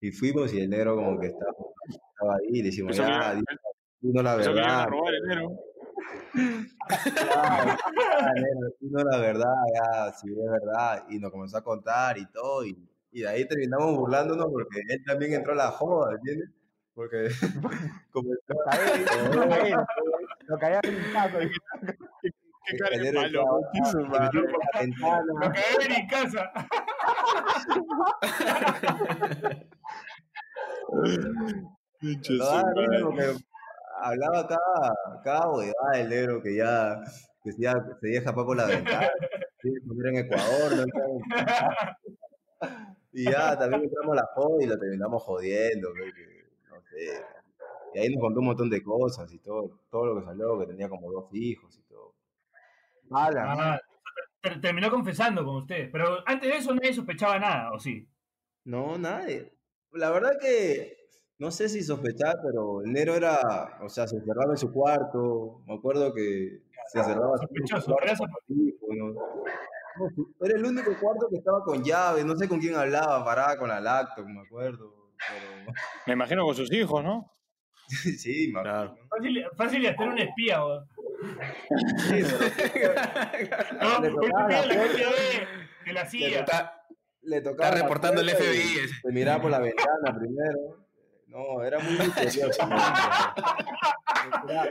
[0.00, 1.52] Y fuimos y el negro como que estaba,
[1.88, 3.44] estaba ahí, y le decimos, ya, que- di-
[4.08, 4.86] dinos la que a verdad.
[4.88, 5.50] robar el negro.
[6.34, 11.04] Ya, ya, negro, dinos la verdad, ya, si es verdad.
[11.10, 12.76] Y nos comenzó a contar y todo, y,
[13.14, 16.50] y de ahí terminamos burlándonos porque él también entró a la joda, ¿entiendes?
[16.94, 17.28] Porque
[18.10, 18.42] comenzó
[19.34, 19.70] Lo caí,
[20.46, 20.80] lo caí, caí a.
[22.66, 23.44] Qué cara de malo.
[23.92, 26.50] Lo hay en casa.
[32.02, 33.02] No, madre.
[33.02, 33.34] porque
[34.02, 37.00] hablaba cada, cada huevada del negro que ya,
[37.42, 39.08] que se, ya- se deja por la ventana.
[39.62, 40.84] Sí, poner en Ecuador, no
[43.16, 47.24] Y ya también entramos a la joda y lo terminamos jodiendo, porque, no sé.
[47.94, 50.66] Y ahí nos contó un montón de cosas y todo, todo lo que salió, que
[50.66, 52.12] tenía como dos hijos y todo.
[53.12, 53.52] Ala.
[53.52, 53.80] Ah,
[54.40, 55.90] ter- terminó confesando con usted.
[55.92, 58.08] Pero antes de eso nadie sospechaba nada, ¿o sí?
[58.64, 59.52] No, nadie.
[59.92, 60.96] La verdad que
[61.38, 65.62] no sé si sospechar, pero el negro era, o sea, se encerraba en su cuarto.
[65.66, 68.16] Me acuerdo que se encerraba en su Sospechoso, cuarto era
[70.40, 73.68] Era el único cuarto que estaba con llave, no sé con quién hablaba, paraba con
[73.68, 74.92] la lacto, me acuerdo.
[75.28, 75.72] Pero
[76.06, 77.30] Me imagino con sus hijos, ¿no?
[78.18, 78.96] sí, me Claro.
[79.08, 80.88] Fácil, fácil de hacer un espía, weón.
[81.98, 82.22] Sí,
[82.72, 82.94] pero
[83.80, 86.40] No, Le tocaba de la la KGB, de la CIA.
[86.40, 86.86] Está,
[87.22, 88.78] le tocaba está la reportando el FBI.
[88.84, 88.94] ese.
[89.02, 90.84] Se miraba por la ventana primero.
[91.28, 92.66] No, era muy misterioso.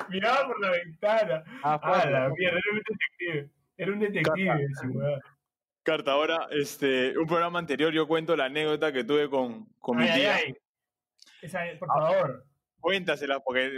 [0.09, 1.43] Miraba por la ventana.
[1.63, 3.49] Ah, Ah, la mierda, era un detective.
[3.77, 5.19] Era un detective, ese weón.
[5.83, 10.03] Carta, ahora, este, un programa anterior yo cuento la anécdota que tuve con, con mi
[10.03, 10.35] Ay, ay, tía.
[10.35, 10.53] ay.
[11.41, 12.45] Esa, por favor.
[12.79, 13.69] Cuéntasela, porque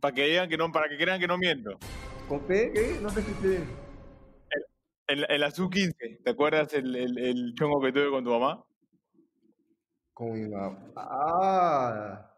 [0.00, 1.78] para que digan que no, para que crean que no miento.
[2.28, 2.70] ¿Con qué?
[2.74, 2.98] ¿Qué?
[3.00, 3.60] No te escuché.
[5.06, 8.30] En, la- en la sub-15, ¿te acuerdas el, el, el chongo que tuve con tu
[8.30, 8.64] mamá?
[10.14, 10.78] Con mi mamá.
[10.96, 12.30] Ah,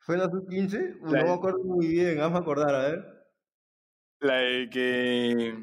[0.00, 0.98] ¿fue en la sub-15?
[1.00, 3.04] Uh, La- no me acuerdo muy bien, hazme acordar, a ver.
[4.20, 5.54] La de que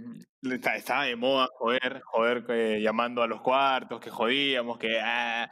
[0.41, 5.49] estaba de moda joder, joder, que llamando a los cuartos, que jodíamos, que ah,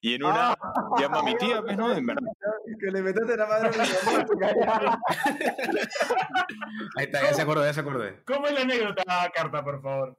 [0.00, 0.56] y en una
[0.98, 2.22] llama a mi tía, pues no, en verdad.
[2.80, 5.00] Que le metiste la madre a mamá.
[6.96, 8.04] Ahí está, ya se acordó, ya se acordó.
[8.26, 9.02] ¿Cómo es la anécdota,
[9.34, 10.18] carta, por favor?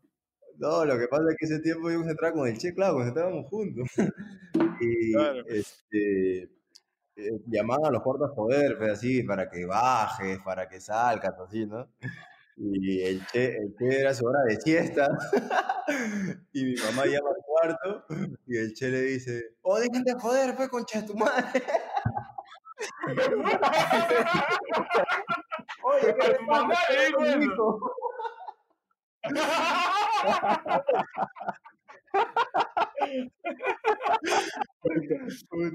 [0.58, 3.10] No, lo que pasa es que ese tiempo yo entraba con el Che, claro, cuando
[3.14, 3.88] estábamos juntos.
[4.82, 5.44] y Claro.
[5.48, 10.80] este, eh, llamaban a los cuartos a joder, pues, así, para que bajes, para que
[10.82, 11.88] salgas, así, ¿no?
[12.60, 15.08] Y el Che, el che era su hora de siesta.
[16.54, 18.06] y mi mamá llama al cuarto
[18.48, 21.62] y el Che le dice, oh, dejen de joder, pues, concha de tu madre.
[25.84, 26.94] Oye, ¿qué A le tu mamá pasa?
[26.94, 27.42] le dijo eso.
[27.42, 27.80] Hijo.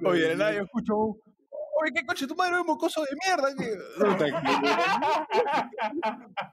[0.04, 1.20] Oye, nada, yo escucho un,
[1.82, 3.48] Oye, qué coche tu madre, mocoso de mierda.
[3.58, 3.78] que-".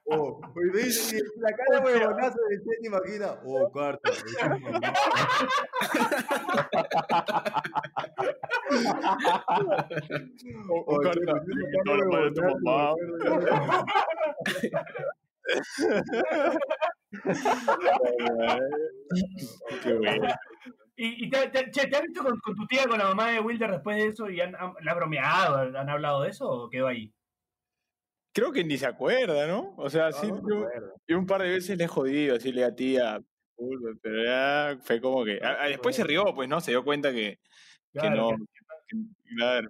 [0.06, 0.42] Oh,
[1.38, 2.58] la cara huevonazo de
[2.88, 3.38] imaginas.
[3.46, 4.10] Oh, carta.
[10.70, 11.34] o- o Oh, carta,
[12.22, 12.94] de tu mamá.
[19.84, 20.28] Qué bueno.
[21.02, 23.32] ¿Y, y te, te- che, ¿te has visto con, con tu tía, con la mamá
[23.32, 26.46] de Wilder después de eso y han, han- la ha bromeado, han hablado de eso
[26.50, 27.14] o quedó ahí?
[28.34, 29.76] Creo que ni se acuerda, ¿no?
[29.78, 30.66] O sea, sí, No, no me
[31.08, 33.20] yo, un par de veces le he jodido, así le a tía,
[34.02, 35.40] pero ya fue como que.
[35.42, 36.60] a- a- después se rió, pues, ¿no?
[36.60, 37.40] Se dio cuenta que,
[37.94, 38.30] que Claro, no.
[38.30, 39.70] que- que- claro,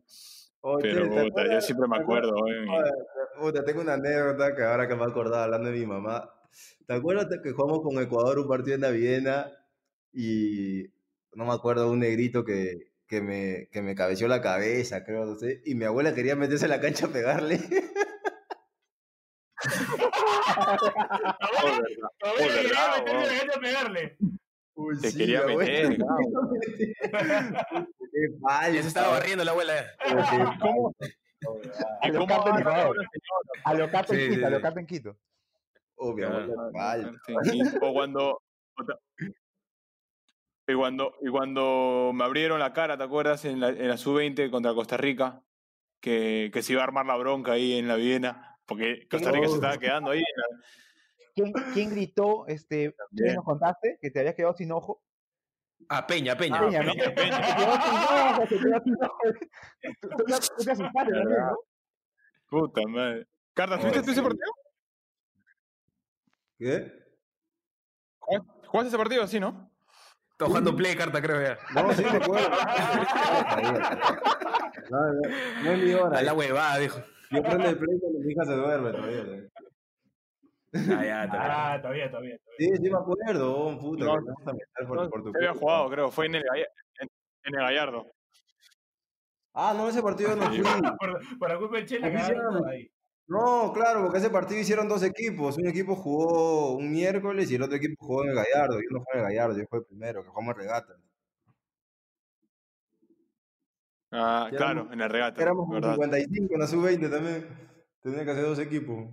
[0.82, 2.34] pero ¿te puta, yo siempre me acuerdo.
[2.48, 2.94] eh, Joder,
[3.40, 6.28] Puta, tengo una anécdota que ahora que me he acordado hablando de mi mamá.
[6.88, 9.52] ¿Te acuerdas que jugamos con Ecuador un partido en la Viena
[10.12, 10.88] y
[11.34, 15.36] no me acuerdo un negrito que, que, me, que me cabeció la cabeza, creo, no
[15.36, 17.60] sé, y mi abuela quería meterse en la cancha a pegarle?
[20.62, 20.88] Oh,
[22.24, 22.40] Oh.
[24.76, 25.98] Uy, Te sí, quería meter,
[28.42, 29.74] Ya se estaba barriendo la abuela.
[30.62, 30.96] ¿Cómo?
[32.02, 32.96] A ¿Y lo cómo Carta en habla Ecuador.
[32.98, 33.62] una señora?
[33.66, 34.62] A lo Carta en Sí, Quito, sí, a lo sí.
[34.64, 35.18] Carta en Quito.
[35.96, 37.12] Oh, mi abuela es falsa.
[37.82, 38.42] O cuando.
[40.70, 43.44] Y cuando, y cuando me abrieron la cara, ¿te acuerdas?
[43.46, 45.42] En la, en la sub-20 contra Costa Rica,
[46.00, 49.48] que, que se iba a armar la bronca ahí en la Viena, porque Costa Rica
[49.48, 50.20] se estaba quedando ahí.
[50.20, 50.64] la-
[51.34, 55.02] ¿Quién, quién gritó, este, ¿quién nos contaste que te habías quedado sin ojo?
[55.88, 56.60] Ah, Peña, Peña.
[56.60, 56.94] Peña, ¿no?
[56.94, 57.44] Peña, Peña.
[57.48, 59.18] Se quedó sin ojo, se quedó sin ojo.
[60.02, 61.58] Tú, tú, te- tú te asustaste también, ¿no?
[62.48, 63.28] Puta madre.
[63.56, 64.52] Carta, ¿tuviste Oh, tú ese partido?
[66.60, 66.94] ¿Qué?
[68.20, 69.69] ¿Jugaste jugaste ese partido así, no?
[70.40, 71.58] Está jugando play carta, creo ya.
[71.76, 72.50] No, sí me acuerdo.
[74.90, 75.22] No, no,
[75.64, 76.18] no es mi hora.
[76.18, 77.00] A la huevada, dijo.
[77.30, 79.20] Yo prendo el play cuando mi hija se duerme todavía.
[79.20, 79.50] ¿eh?
[80.74, 81.52] Ah, ya, está bien.
[81.52, 82.38] Ah, todavía, todavía.
[82.40, 82.40] todavía.
[82.58, 84.06] Sí, sí me acuerdo, oh, puta.
[84.06, 86.10] No, que te vas a meter por, por tu había jugado, creo.
[86.10, 87.08] Fue en el, en,
[87.44, 88.08] en el Gallardo.
[89.54, 90.62] Ah, no, ese partido no fui.
[90.62, 92.92] Por, por la culpa del Che, la Aquí cagaron hicieron- todo ahí.
[93.30, 95.56] No, claro, porque ese partido hicieron dos equipos.
[95.58, 98.80] Un equipo jugó un miércoles y el otro equipo jugó en el Gallardo.
[98.82, 100.96] Yo no fui en el Gallardo, yo fui el primero, que jugamos regata.
[104.12, 105.42] Ah, claro, éramos- en el regata.
[105.44, 105.94] Éramos ¿verdad?
[105.94, 107.48] 55 en la sub-20 también.
[108.02, 109.06] Tenía que hacer dos equipos.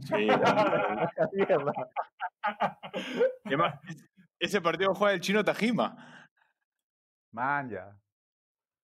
[0.00, 0.28] Sí,
[3.44, 3.74] además,
[4.38, 6.28] ese partido juega el chino Tajima.
[7.32, 7.96] Man, ya.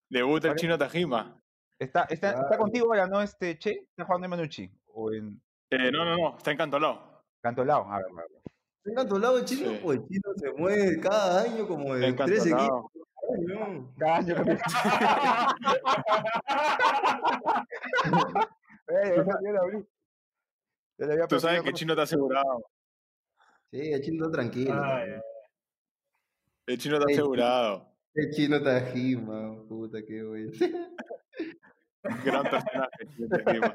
[0.09, 1.41] Debuta el chino Tajima.
[1.78, 3.22] Está, está, está contigo ahora, ¿no?
[3.22, 4.68] Este, Che, está jugando en Manucci.
[4.95, 7.22] O en Eh, no, no, no, está encantolado.
[7.43, 7.91] Cantolao.
[7.91, 8.26] A ver, a ver.
[8.78, 9.70] ¿Está encantolado el chino?
[9.70, 9.80] Sí.
[9.88, 12.91] El chino se mueve cada año como de Está tres equipos.
[13.32, 13.86] Ay, no.
[14.26, 14.59] Que me-
[18.93, 19.24] Eh,
[20.99, 22.64] yo había Tú sabes que chino está asegurado.
[23.70, 24.72] Sí, el chino está tranquilo.
[24.74, 25.22] Ay, también.
[26.66, 27.86] El chino está El chino- asegurado.
[28.14, 30.51] El chino está jima, puta, qué bueno.
[32.24, 32.91] Gran personaje.
[32.99, 33.74] el chino Tajima.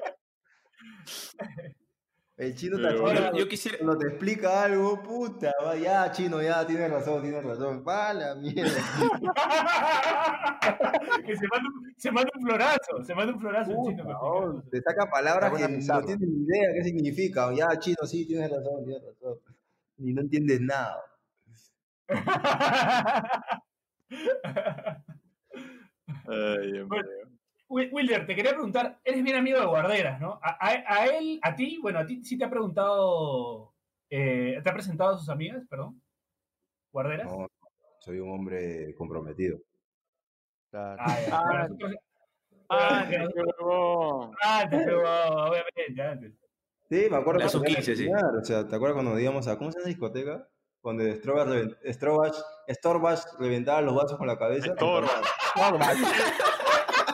[2.37, 3.17] El chino Pero está bueno.
[3.19, 3.31] jima.
[3.31, 3.77] Yo, yo quisiera.
[3.77, 7.81] Cuando te explica algo, puta, va, ya, chino, ya, tienes razón, tienes razón.
[7.87, 8.61] Va la mierda.
[11.25, 14.63] que se manda, un, se manda un florazo, se manda un florazo el chino.
[14.69, 17.55] Te saca palabras que no tienes ni idea qué significan.
[17.55, 19.39] Ya, chino, sí, tienes razón, tienes razón.
[19.97, 21.01] Y no entiendes nada.
[26.27, 27.07] Ay, Bueno,
[27.67, 30.39] Wilder, te quería preguntar, eres bien amigo de Guarderas, ¿no?
[30.43, 33.73] A, a- a él, a ti, bueno, a ti sí te ha preguntado,
[34.09, 35.99] eh, te ha presentado a sus amigas, perdón.
[36.91, 37.25] ¿Guarderas?
[37.25, 37.47] No,
[37.99, 39.57] soy un hombre comprometido.
[40.69, 41.01] Claro.
[41.05, 41.17] Ah.
[41.31, 41.95] Ah, Nosotros-
[42.69, 43.05] Ah.
[44.61, 46.33] Antes, pero obviamente, antes.
[46.89, 48.07] Sí, me acuerdo La cuando era sub-15, sí.
[48.41, 50.47] O sea, ¿te acuerdas cuando íbamos a, ¿cómo se llama la discoteca?
[50.81, 54.67] Cuando Storbach reventaba los vasos con la cabeza.
[54.67, 55.09] Estorba.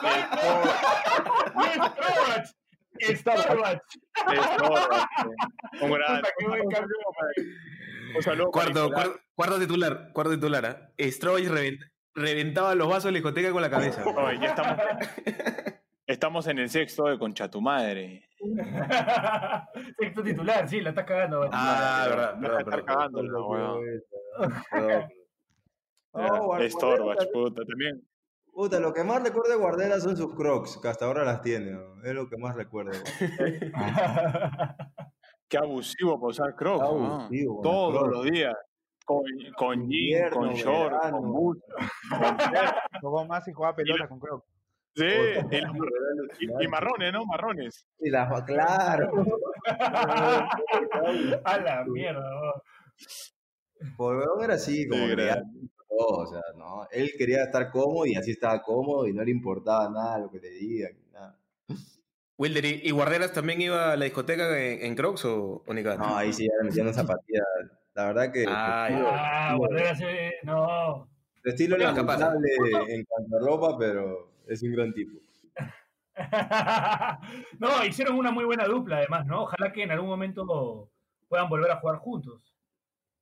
[8.14, 8.72] Un saludo para
[9.34, 10.66] Cuarto, titular, cuarto titular.
[10.66, 10.90] ¿ah?
[11.10, 14.04] Stroy revent- reventaba los vasos de la discoteca con la cabeza.
[14.40, 14.76] Ya estamos.
[16.06, 18.28] Estamos en el sexto de Concha tu madre.
[19.98, 21.48] Sexto titular, sí, la estás cagando.
[21.52, 22.38] Ah, verdad,
[22.84, 23.30] cagando la.
[26.14, 28.02] No, Guardiola- Storbach, puta, también.
[28.52, 31.72] Puta, lo que más recuerdo de Guardiola son sus crocs, que hasta ahora las tiene.
[31.72, 32.04] ¿no?
[32.04, 32.92] Es lo que más recuerdo.
[35.48, 36.84] Qué abusivo por usar Crocs.
[36.84, 37.14] Qué ¿no?
[37.14, 38.12] abusivo con Todos Crocs.
[38.16, 38.54] los días.
[39.04, 39.22] Con,
[39.56, 41.20] con jean, Invierno, con short, verano.
[41.22, 41.60] con.
[43.00, 44.46] Jugó más y jugaba pelota con Crocs.
[44.94, 45.06] Sí,
[46.40, 47.24] y, y marrones, ¿no?
[47.24, 47.86] Marrones.
[47.98, 49.10] Y las, claro.
[51.44, 52.20] A la mierda.
[52.20, 52.52] ¿no?
[53.96, 55.42] Por era así, como Sí, que
[55.98, 59.30] todo, o sea, no, él quería estar cómodo y así estaba cómodo y no le
[59.30, 61.38] importaba nada lo que le digan, nada.
[62.38, 65.82] Wilder, ¿y y Guarderas también iba a la discoteca en, en Crocs o, o ni
[65.82, 65.96] cada?
[65.96, 67.42] No, ahí sí ya le metían una zapatilla.
[67.94, 70.32] La verdad que Ah, estilo- Ah, Guardiola se...
[70.42, 71.08] No.
[71.42, 72.18] su estilo es capaz.
[72.18, 75.18] lamentable en cuanto a ropa, pero es un gran tipo.
[77.58, 79.42] no, hicieron una muy buena dupla además, ¿no?
[79.42, 80.90] Ojalá que en algún momento
[81.28, 82.40] puedan volver a jugar juntos.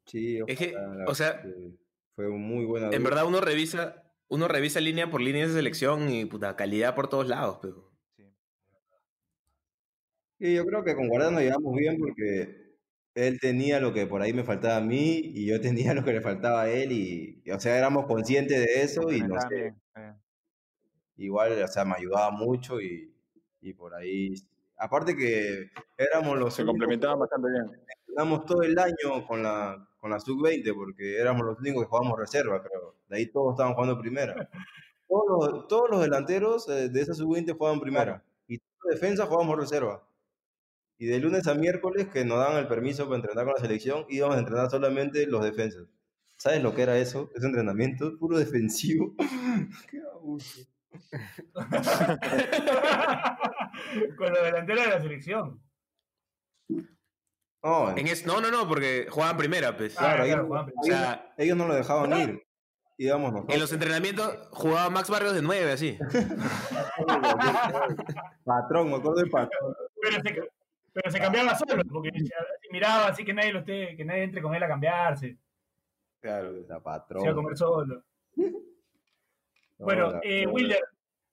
[0.06, 1.72] Sí, Es que, ojalá, la o sea, que
[2.20, 6.10] fue un muy buena En verdad uno revisa, uno revisa línea por línea de selección
[6.10, 7.90] y puta calidad por todos lados, pero.
[10.38, 12.76] Y yo creo que con Guardiola nos llevamos bien porque
[13.14, 15.60] él tenía lo que por ahí me faltaba a mí y yo
[15.92, 19.10] tenía lo que le faltaba a él y, y, o sea, éramos conscientes de eso
[19.10, 19.74] y no sé,
[21.16, 23.14] igual, o sea, me ayudaba mucho y,
[23.60, 24.34] y por ahí,
[24.76, 27.80] aparte que éramos los Se complementaban bastante bien.
[28.10, 32.18] Entrenamos todo el año con la, con la sub-20 porque éramos los únicos que jugábamos
[32.18, 32.94] reserva, creo.
[33.08, 34.48] De ahí todos estaban jugando primera.
[35.08, 39.58] Todos los, todos los delanteros eh, de esa sub-20 jugaban primera y los defensas jugábamos
[39.58, 40.06] reserva.
[40.98, 44.06] Y de lunes a miércoles, que nos daban el permiso para entrenar con la selección,
[44.08, 45.88] íbamos a entrenar solamente los defensas.
[46.36, 47.28] ¿Sabes lo que era eso?
[47.34, 49.14] Ese entrenamiento, puro defensivo.
[49.90, 50.60] Qué abuso.
[54.16, 55.60] Con la delantera de la selección.
[57.62, 59.94] No, En es- no, no, no, porque jugaban primera, pues.
[59.94, 62.42] claro, Ah, claro, ellos, Juan, O sea, ellos no lo dejaban ir.
[62.96, 63.54] Íbamos nosotros.
[63.54, 65.98] en los entrenamientos jugaba Max Barrios de 9, así.
[68.44, 69.74] Patrón, me acuerdo del patrón.
[70.02, 70.42] Pero se,
[70.92, 72.10] pero se cambiaba solo, porque
[72.70, 75.36] miraba así que nadie lo esté, que nadie entre con él a cambiarse.
[76.20, 77.34] Claro, la Se iba a patrón.
[77.34, 78.02] comer solo.
[78.36, 78.44] No,
[79.78, 80.82] Bueno, eh, Wilder,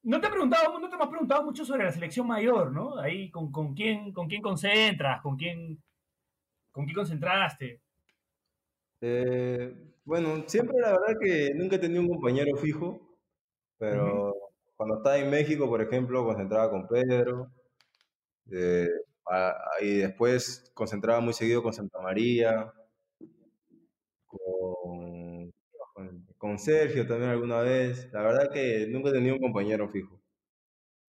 [0.03, 2.97] no te he preguntado, no te hemos preguntado mucho sobre la selección mayor, ¿no?
[2.97, 5.77] Ahí con, con quién, con quién concentras, con quién,
[6.77, 7.81] con quién concentraste.
[9.01, 9.75] Eh,
[10.05, 13.19] bueno, siempre la verdad que nunca he tenido un compañero fijo,
[13.77, 14.33] pero
[14.77, 17.51] cuando estaba en México, por ejemplo, concentraba con Pedro,
[18.51, 18.87] eh,
[19.27, 22.73] a- y después concentraba muy seguido con Santa María,
[24.25, 25.51] con,
[25.93, 28.09] con- con Sergio también alguna vez.
[28.13, 30.21] La verdad que nunca he tenido un compañero fijo.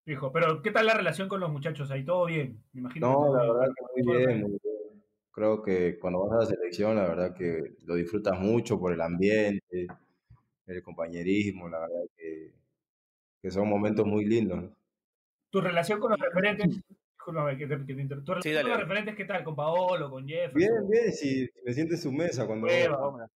[0.04, 2.04] Fijo, pero ¿qué tal la relación con los muchachos ahí?
[2.04, 2.64] ¿Todo bien?
[2.72, 3.52] Me imagino No, la bien.
[3.52, 4.67] verdad que muy bien, muy bien.
[5.38, 9.00] Creo que cuando vas a la selección, la verdad que lo disfrutas mucho por el
[9.00, 9.86] ambiente,
[10.66, 12.54] el compañerismo, la verdad que,
[13.40, 14.62] que son momentos muy lindos.
[14.64, 14.76] ¿no?
[15.50, 18.80] Tu relación con los referentes, discúlpame que te, que te inter- tu relación con los
[18.80, 19.44] referentes, ¿qué tal?
[19.44, 20.58] Con Paolo, con Jefferson.
[20.58, 22.66] Bien, bien, si, me sientes en su mesa cuando...
[22.66, 23.30] Hueva.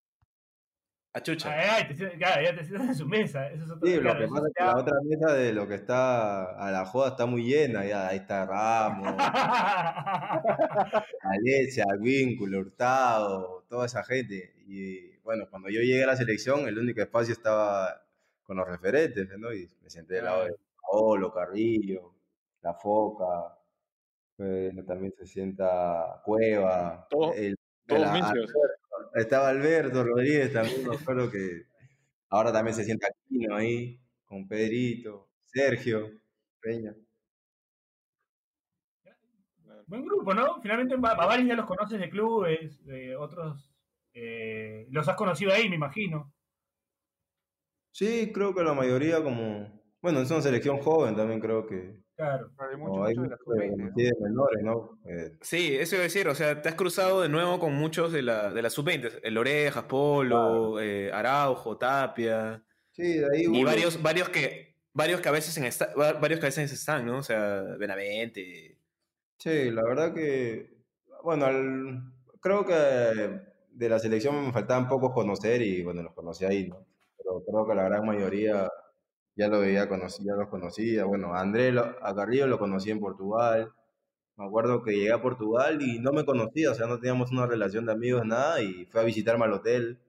[1.15, 1.51] A chucha.
[1.53, 3.47] Ay, ay, te sientas- claro, ya te sientas en su mesa.
[3.51, 5.69] Eso es otro, Sí, claro, lo que pasa es que la otra mesa de lo
[5.69, 9.15] que está a la joda está muy llena, ya ahí está Ramos,
[11.21, 14.55] Alesia, Vínculo, Hurtado, toda esa gente.
[14.67, 18.03] Y bueno, cuando yo llegué a la selección, el único espacio estaba
[18.45, 19.53] con los referentes, ¿no?
[19.53, 22.15] Y me senté del lado de Paolo, Carrillo,
[22.63, 23.59] La Foca,
[24.39, 27.55] eh, también se sienta Cueva, Todos- el,
[27.87, 28.01] Todos.
[29.15, 31.67] Estaba Alberto Rodríguez también, me acuerdo que
[32.31, 36.11] ahora también se sienta Aquino ahí, con Pedrito, Sergio,
[36.61, 36.95] Peña.
[39.87, 40.61] Buen grupo, ¿no?
[40.63, 43.73] Finalmente a a varios ya los conoces de clubes, de otros
[44.15, 46.33] eh, los has conocido ahí, me imagino.
[47.91, 52.51] Sí, creo que la mayoría como, bueno, es una selección joven también creo que, Claro.
[52.57, 53.85] Pero hay mucho, hay mucho de la muchos que sub-20, ¿no?
[53.85, 54.99] conocí de menores, ¿no?
[55.07, 58.13] Eh, Sí, eso iba a decir, o sea, te has cruzado de nuevo con muchos
[58.13, 62.63] de la, de la sub-20, el Orejas, Polo, eh, Araujo, Tapia,
[62.93, 66.39] Sí, de ahí Y uno- varios, varios que varios que a veces en esta- varios
[66.39, 67.19] que a veces están, ¿no?
[67.19, 68.79] O sea, Benavente.
[69.39, 70.77] Sí, la verdad que,
[71.25, 72.03] bueno, al-
[72.41, 72.75] creo que
[73.71, 76.87] de la selección me faltaban pocos conocer y bueno, los conocí ahí, ¿no?
[77.17, 78.69] Pero creo que la gran mayoría
[79.37, 81.05] ya lo veía, conocí, ya los conocía.
[81.05, 83.73] Bueno, a André, lo- a Carrillo lo conocí en Portugal.
[84.37, 87.47] Me acuerdo que llegué a Portugal y no me conocía, o sea, no teníamos una
[87.47, 90.01] relación de amigos, nada, y fue a visitarme al hotel.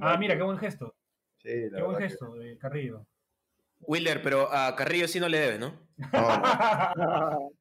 [0.00, 0.94] Ah, mira, qué buen gesto.
[1.38, 3.06] Sí, la Qué buen que- gesto de Carrillo.
[3.84, 5.72] Wilder, pero a Carrillo sí no le debes, ¿no?
[5.96, 5.98] No,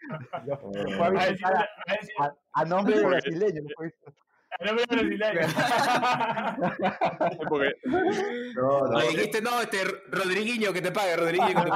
[2.54, 3.62] a nombre de brasileño.
[4.60, 5.47] A no me brasileño.
[7.32, 7.74] Sí, porque
[8.56, 9.78] no, no, Le dijiste, no, este
[10.10, 11.70] Rodriguinho que te pague, Rodriguinho que te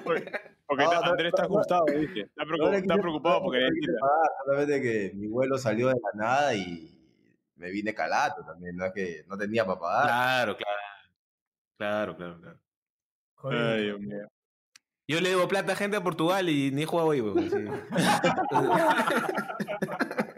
[0.00, 0.32] pague.
[0.66, 2.20] Porque no, Andrés está asustado, ¿viste?
[2.22, 3.98] Está, preocup- está preocupado porque le necesita.
[4.44, 6.88] solamente que mi vuelo salió de la nada y
[7.56, 10.04] me vine calato también, no es que no tenía para pagar.
[10.06, 10.78] Claro, claro.
[11.78, 12.58] Claro, claro, claro.
[13.36, 13.58] Joder.
[13.58, 14.28] Ay, Dios mío.
[15.08, 17.50] Yo le debo plata a gente de Portugal y ni he jugado hoy, weón.
[17.50, 17.56] sí.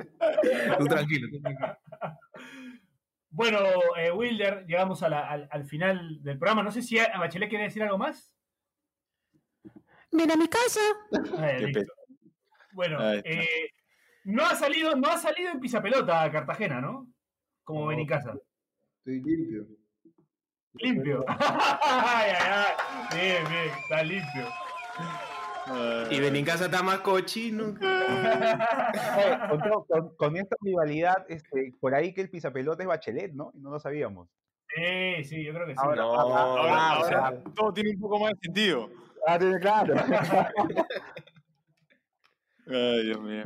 [0.79, 1.77] tú tranquilo, tú tranquilo.
[3.31, 3.59] Bueno,
[3.99, 6.63] eh, Wilder, llegamos a la- al, al final del programa.
[6.63, 8.33] No sé si a Bachelet quiere decir algo más.
[10.13, 10.81] Ven a mi casa.
[11.37, 11.57] Ah.
[12.73, 13.71] Bueno, eh,
[14.25, 17.09] no ha salido, no ha salido en pisapelota a Cartagena, ¿no?
[17.65, 17.87] Como No.
[17.89, 18.35] Benicasa.
[18.99, 19.67] Estoy limpio.
[20.75, 21.25] Limpio.
[21.29, 23.19] ay, ay, ay.
[23.21, 24.49] Bien, bien, está limpio.
[26.11, 27.69] Y Benincasa está más cochino.
[27.69, 27.79] Oye,
[29.51, 33.51] con, todo- con- con esta rivalidad, este, por ahí que el pisapelota es Bachelet, ¿no?
[33.55, 34.29] Y no lo sabíamos.
[34.75, 35.79] Sí, sí, yo creo que sí.
[35.81, 38.91] Ahora- No, Ahora, Ah, ahora o sea- todo tiene un poco más de sentido.
[39.27, 39.95] Ah, claro.
[42.67, 43.43] Ay, Dios mío.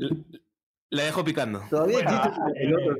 [0.90, 1.60] La dejo picando.
[1.68, 2.96] Todavía Bueno, existe el otro.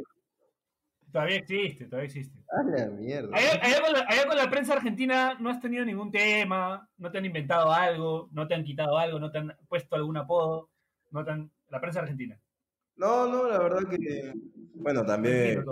[1.11, 2.39] Todavía existe, todavía existe.
[2.51, 3.35] Ah, la mierda.
[3.35, 7.11] Allá, allá con la, allá con la prensa argentina no has tenido ningún tema, no
[7.11, 10.69] te han inventado algo, no te han quitado algo, no te han puesto algún apodo,
[11.11, 12.39] no te han- la prensa argentina.
[12.97, 14.33] No, no, la verdad que.
[14.75, 15.65] Bueno, también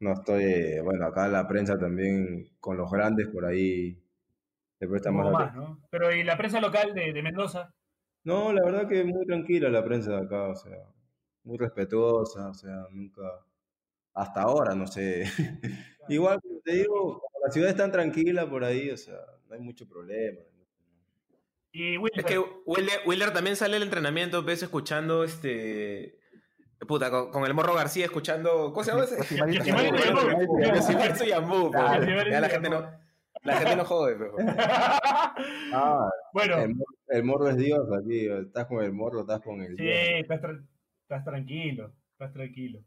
[0.00, 0.80] no estoy.
[0.82, 4.02] Bueno, acá la prensa también con los grandes por ahí
[4.80, 5.80] le presta más más, ¿no?
[5.90, 7.72] Pero y la prensa local de, de Mendoza,
[8.24, 10.78] No, la verdad que muy tranquila la prensa de acá, o sea,
[11.44, 13.22] muy respetuosa, o sea, nunca,
[14.14, 15.24] hasta ahora, no sé.
[16.08, 19.16] Igual, te digo, la ciudad es tan tranquila por ahí, o sea,
[19.48, 20.40] no hay mucho problema.
[21.72, 22.38] y Es que
[23.06, 26.18] Wilder también sale al entrenamiento, ves, escuchando este.
[26.86, 28.72] Puta, con, con el morro García escuchando.
[28.72, 29.16] ¿Cómo se llama ese?
[32.30, 32.90] Ya la gente no.
[33.42, 34.34] La gente no jode, pero.
[35.72, 39.60] Ah, bueno, el, mor- el morro es Dios aquí, estás con el morro, estás con
[39.62, 39.96] el sí, Dios.
[40.20, 40.66] estás, tra-
[41.02, 42.80] estás tranquilo, estás tranquilo.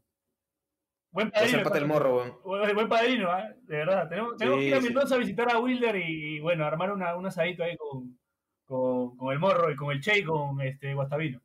[1.12, 1.74] Buen padrino.
[1.74, 2.40] el morro.
[2.42, 3.46] Buen, buen padrino, ¿ah?
[3.64, 4.08] de verdad.
[4.08, 4.94] Tenemos, tenemos que ir a Sí, sí.
[4.94, 8.18] Mendoza a visitar a Wilder y, bueno, armar una, un asadito ahí con,
[8.64, 11.40] con, con el morro y con el Che y con este Guastavino.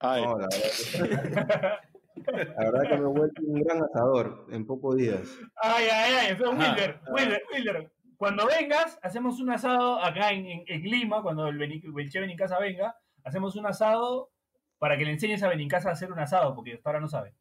[0.00, 1.78] Ay, No, la verdad,
[2.14, 5.38] que, la verdad que me he vuelto un gran asador en pocos días.
[5.56, 6.72] Ay, ay, ay, entonces Ajá.
[6.72, 11.60] Wilder, Wilder, Wilder, cuando vengas, hacemos un asado acá en, en, en Lima, cuando el,
[11.60, 14.30] el Che Benincasa venga, hacemos un asado
[14.78, 17.34] para que le enseñes a Benincasa a hacer un asado, porque hasta ahora no sabe.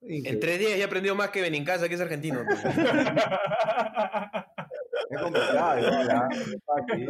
[0.00, 2.40] En tres días ya aprendió más que Benincasa, que es argentino.
[2.46, 2.60] pues.
[5.10, 6.06] Es complicado, igual.
[6.10, 7.08] No fácil.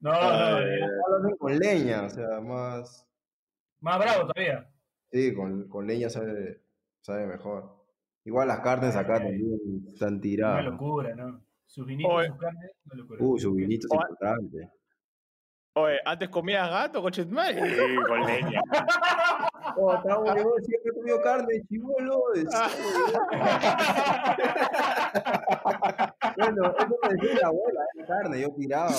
[0.00, 3.06] no, no, eh, con leña, o sea, más.
[3.80, 4.68] más bravo todavía.
[5.12, 6.60] Sí, con, con leña sabe,
[7.02, 7.76] sabe mejor.
[8.24, 9.22] Igual las carnes acá Ay.
[9.22, 10.64] también están Una tiradas.
[10.64, 11.40] locura, ¿no?
[11.66, 12.28] Sus vinitos, Oye.
[12.28, 13.18] sus carnes, una locura.
[13.22, 14.00] Uy, su vinito es Oye.
[14.10, 14.70] importante.
[15.74, 17.22] Oye, antes comías gato, coche.
[17.24, 17.30] Sí,
[18.08, 18.60] con leña.
[19.80, 22.20] Oh, está bueno, yo siempre he comido carne de chivolo.
[26.36, 28.90] bueno, eso me decía la abuela, era carne, yo tiraba.
[28.90, 28.96] ¿no?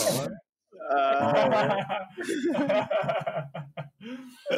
[0.91, 2.07] Ah,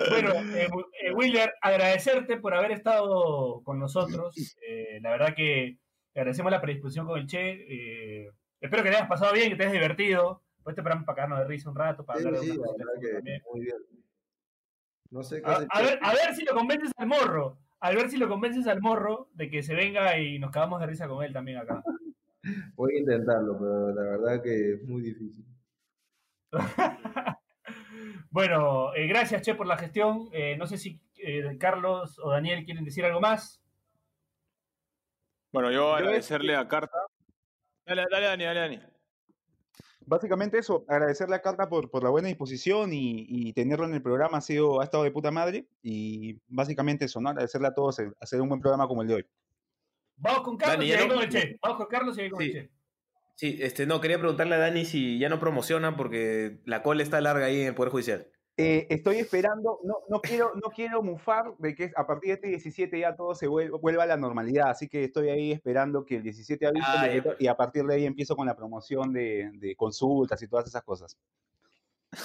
[0.09, 0.67] bueno, eh,
[1.03, 4.35] eh, Willer, agradecerte por haber estado con nosotros.
[4.67, 5.77] Eh, la verdad que
[6.13, 7.65] te agradecemos la predisposición con el Che.
[7.67, 10.41] eh, espero que te hayas pasado bien, que te hayas divertido.
[10.63, 12.63] Pues este programa para cagarnos de risa un rato, para Sí, hablar de sí, la
[13.01, 13.41] que también.
[13.51, 13.75] muy bien.
[15.11, 17.57] No sé qué A, ver, a ver si lo convences al morro.
[17.81, 20.87] A ver si lo convences al morro de que se venga y nos cagamos de
[20.87, 21.83] risa con él también acá.
[22.75, 25.45] Voy a intentarlo, pero la verdad que es muy difícil.
[28.31, 30.29] bueno, eh, gracias Che por la gestión.
[30.31, 33.61] Eh, no sé si eh, Carlos o Daniel quieren decir algo más.
[35.51, 36.97] Bueno, yo Yo agradecerle a Carta.
[37.85, 38.90] Dale, dale, Dani, dale, Dani.
[40.05, 44.01] Básicamente eso, agradecerle a Carta por, por la buena disposición y, y tenerlo en el
[44.01, 45.67] programa ha sido, ha estado de puta madre.
[45.83, 47.29] Y básicamente eso, ¿no?
[47.29, 49.25] Agradecerle a todos el- hacer un buen programa como el de hoy.
[50.17, 51.57] Vamos con Carlos Dani, y ahí no- con el Che.
[51.61, 52.45] Vamos con Carlos y ahí con Sí.
[52.47, 52.71] el Che.
[53.35, 57.21] Sí, este, no, quería preguntarle a Dani si ya no promociona porque la cola está
[57.21, 58.27] larga ahí en el Poder Judicial.
[58.57, 62.47] Eh, estoy esperando, no, no, quiero, no quiero mufar de que a partir de este
[62.49, 66.17] 17 ya todo se vuel- vuelva a la normalidad, así que estoy ahí esperando que
[66.17, 67.07] el 17 avise Ah,
[67.39, 70.83] y a partir de ahí empiezo con la promoción de, de consultas y todas esas
[70.83, 71.17] cosas.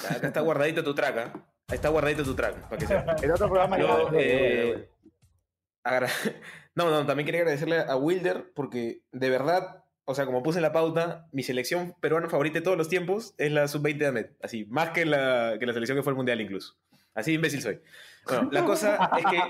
[0.09, 1.33] Acá está guardadito tu track, ¿ah?
[1.69, 3.15] Ahí está guardadito tu track, para que sepa.
[3.23, 4.89] El otro programa Yo, eh,
[6.75, 10.63] No, no, también quería agradecerle a Wilder porque de verdad, o sea, como puse en
[10.63, 14.25] la pauta, mi selección peruana favorita de todos los tiempos es la sub-20 de Ahmed.
[14.41, 16.77] Así, más que la, que la selección que fue al mundial incluso.
[17.13, 17.79] Así imbécil soy.
[18.25, 19.41] Bueno, la cosa es que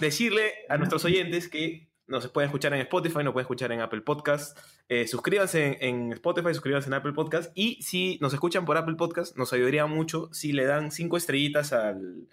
[0.00, 4.00] decirle a nuestros oyentes que nos pueden escuchar en Spotify, nos pueden escuchar en Apple
[4.00, 4.58] Podcast.
[4.88, 7.52] Eh, suscríbanse en, en Spotify, suscríbanse en Apple Podcast.
[7.54, 11.72] Y si nos escuchan por Apple Podcast, nos ayudaría mucho si le dan cinco estrellitas
[11.72, 12.26] al.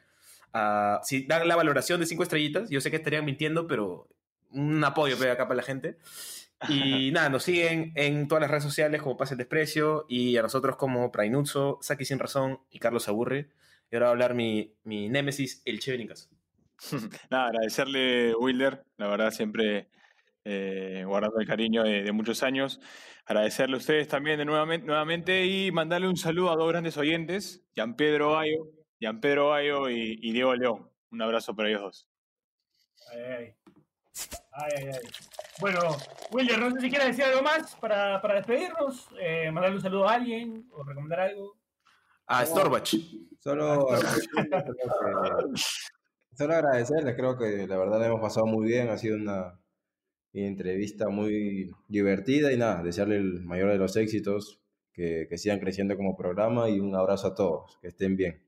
[0.53, 2.69] a- si dan la valoración de cinco estrellitas.
[2.71, 4.09] Yo sé que estarían mintiendo, pero
[4.49, 5.97] un apoyo pega acá para la gente.
[6.69, 10.41] Y nada, nos siguen en todas las redes sociales como Pase el Desprecio y a
[10.41, 13.49] nosotros como Prainuzzo, Saki Sin Razón y Carlos Aburre.
[13.91, 16.29] Y ahora va a hablar mi, mi némesis, el Che Benincas.
[17.29, 19.89] Nada, agradecerle, Wilder, la verdad, siempre
[20.43, 22.79] eh, guardando el cariño de, de muchos años.
[23.25, 27.65] Agradecerle a ustedes también de nuevamente, nuevamente y mandarle un saludo a dos grandes oyentes,
[27.75, 30.89] Gian Pedro Bayo, Gian Pedro Bayo y, y Diego León.
[31.11, 32.09] Un abrazo para ellos dos.
[33.11, 33.55] Ay, ay.
[34.51, 35.36] Ay, ay, ay.
[35.59, 35.79] Bueno,
[36.31, 40.07] Wilder, no sé si quieres decir algo más para, para despedirnos, eh, mandarle un saludo
[40.07, 41.57] a alguien o recomendar algo.
[42.27, 42.93] A Storbach.
[43.39, 43.87] Solo,
[46.35, 49.59] solo agradecerles, creo que la verdad la hemos pasado muy bien, ha sido una
[50.33, 54.59] entrevista muy divertida y nada, desearle el mayor de los éxitos,
[54.93, 58.43] que, que sigan creciendo como programa y un abrazo a todos, que estén bien.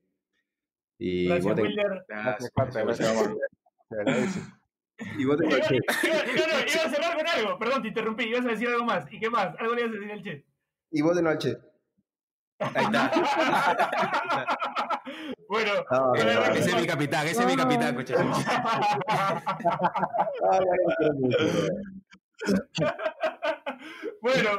[0.98, 2.04] Y Gracias, Wilder.
[2.06, 4.52] Gracias, Carta, gracias,
[5.00, 5.74] Te y voten Iba, al Che.
[6.04, 8.84] iba- iba- no, iba a cerrar con algo, perdón, te interrumpí, ibas a decir algo
[8.84, 9.04] más.
[9.12, 9.54] ¿Y qué más?
[9.58, 10.44] Algo le ibas a decir al Che.
[10.92, 11.56] Y voten al Che.
[12.58, 13.10] Ahí está.
[15.48, 16.44] bueno, No, no, no.
[16.54, 18.14] Ese es mi capitán, ese es mi capitán, coche.
[24.20, 24.50] Bueno,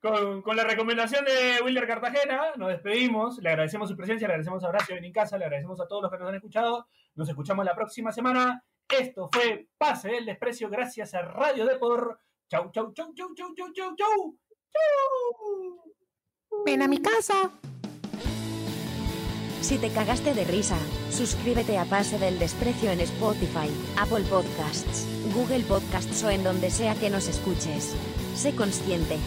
[0.00, 3.38] con, con la recomendación de Wilder Cartagena, nos despedimos.
[3.38, 6.10] Le agradecemos su presencia, le agradecemos a Horacio en casa, le agradecemos a todos los
[6.12, 6.86] que nos han escuchado.
[7.14, 8.62] Nos escuchamos la próxima semana.
[8.88, 12.20] Esto fue Pase del Desprecio gracias a Radio Depor.
[12.50, 14.38] Chau, chau, chau, chau, chau, chau, chau, chau.
[14.72, 15.94] Chau.
[16.64, 17.50] Ven a mi casa.
[19.60, 20.78] Si te cagaste de risa,
[21.10, 23.68] suscríbete a Pase del Desprecio en Spotify,
[23.98, 27.94] Apple Podcasts, Google Podcasts o en donde sea que nos escuches.
[28.34, 29.18] Sé consciente,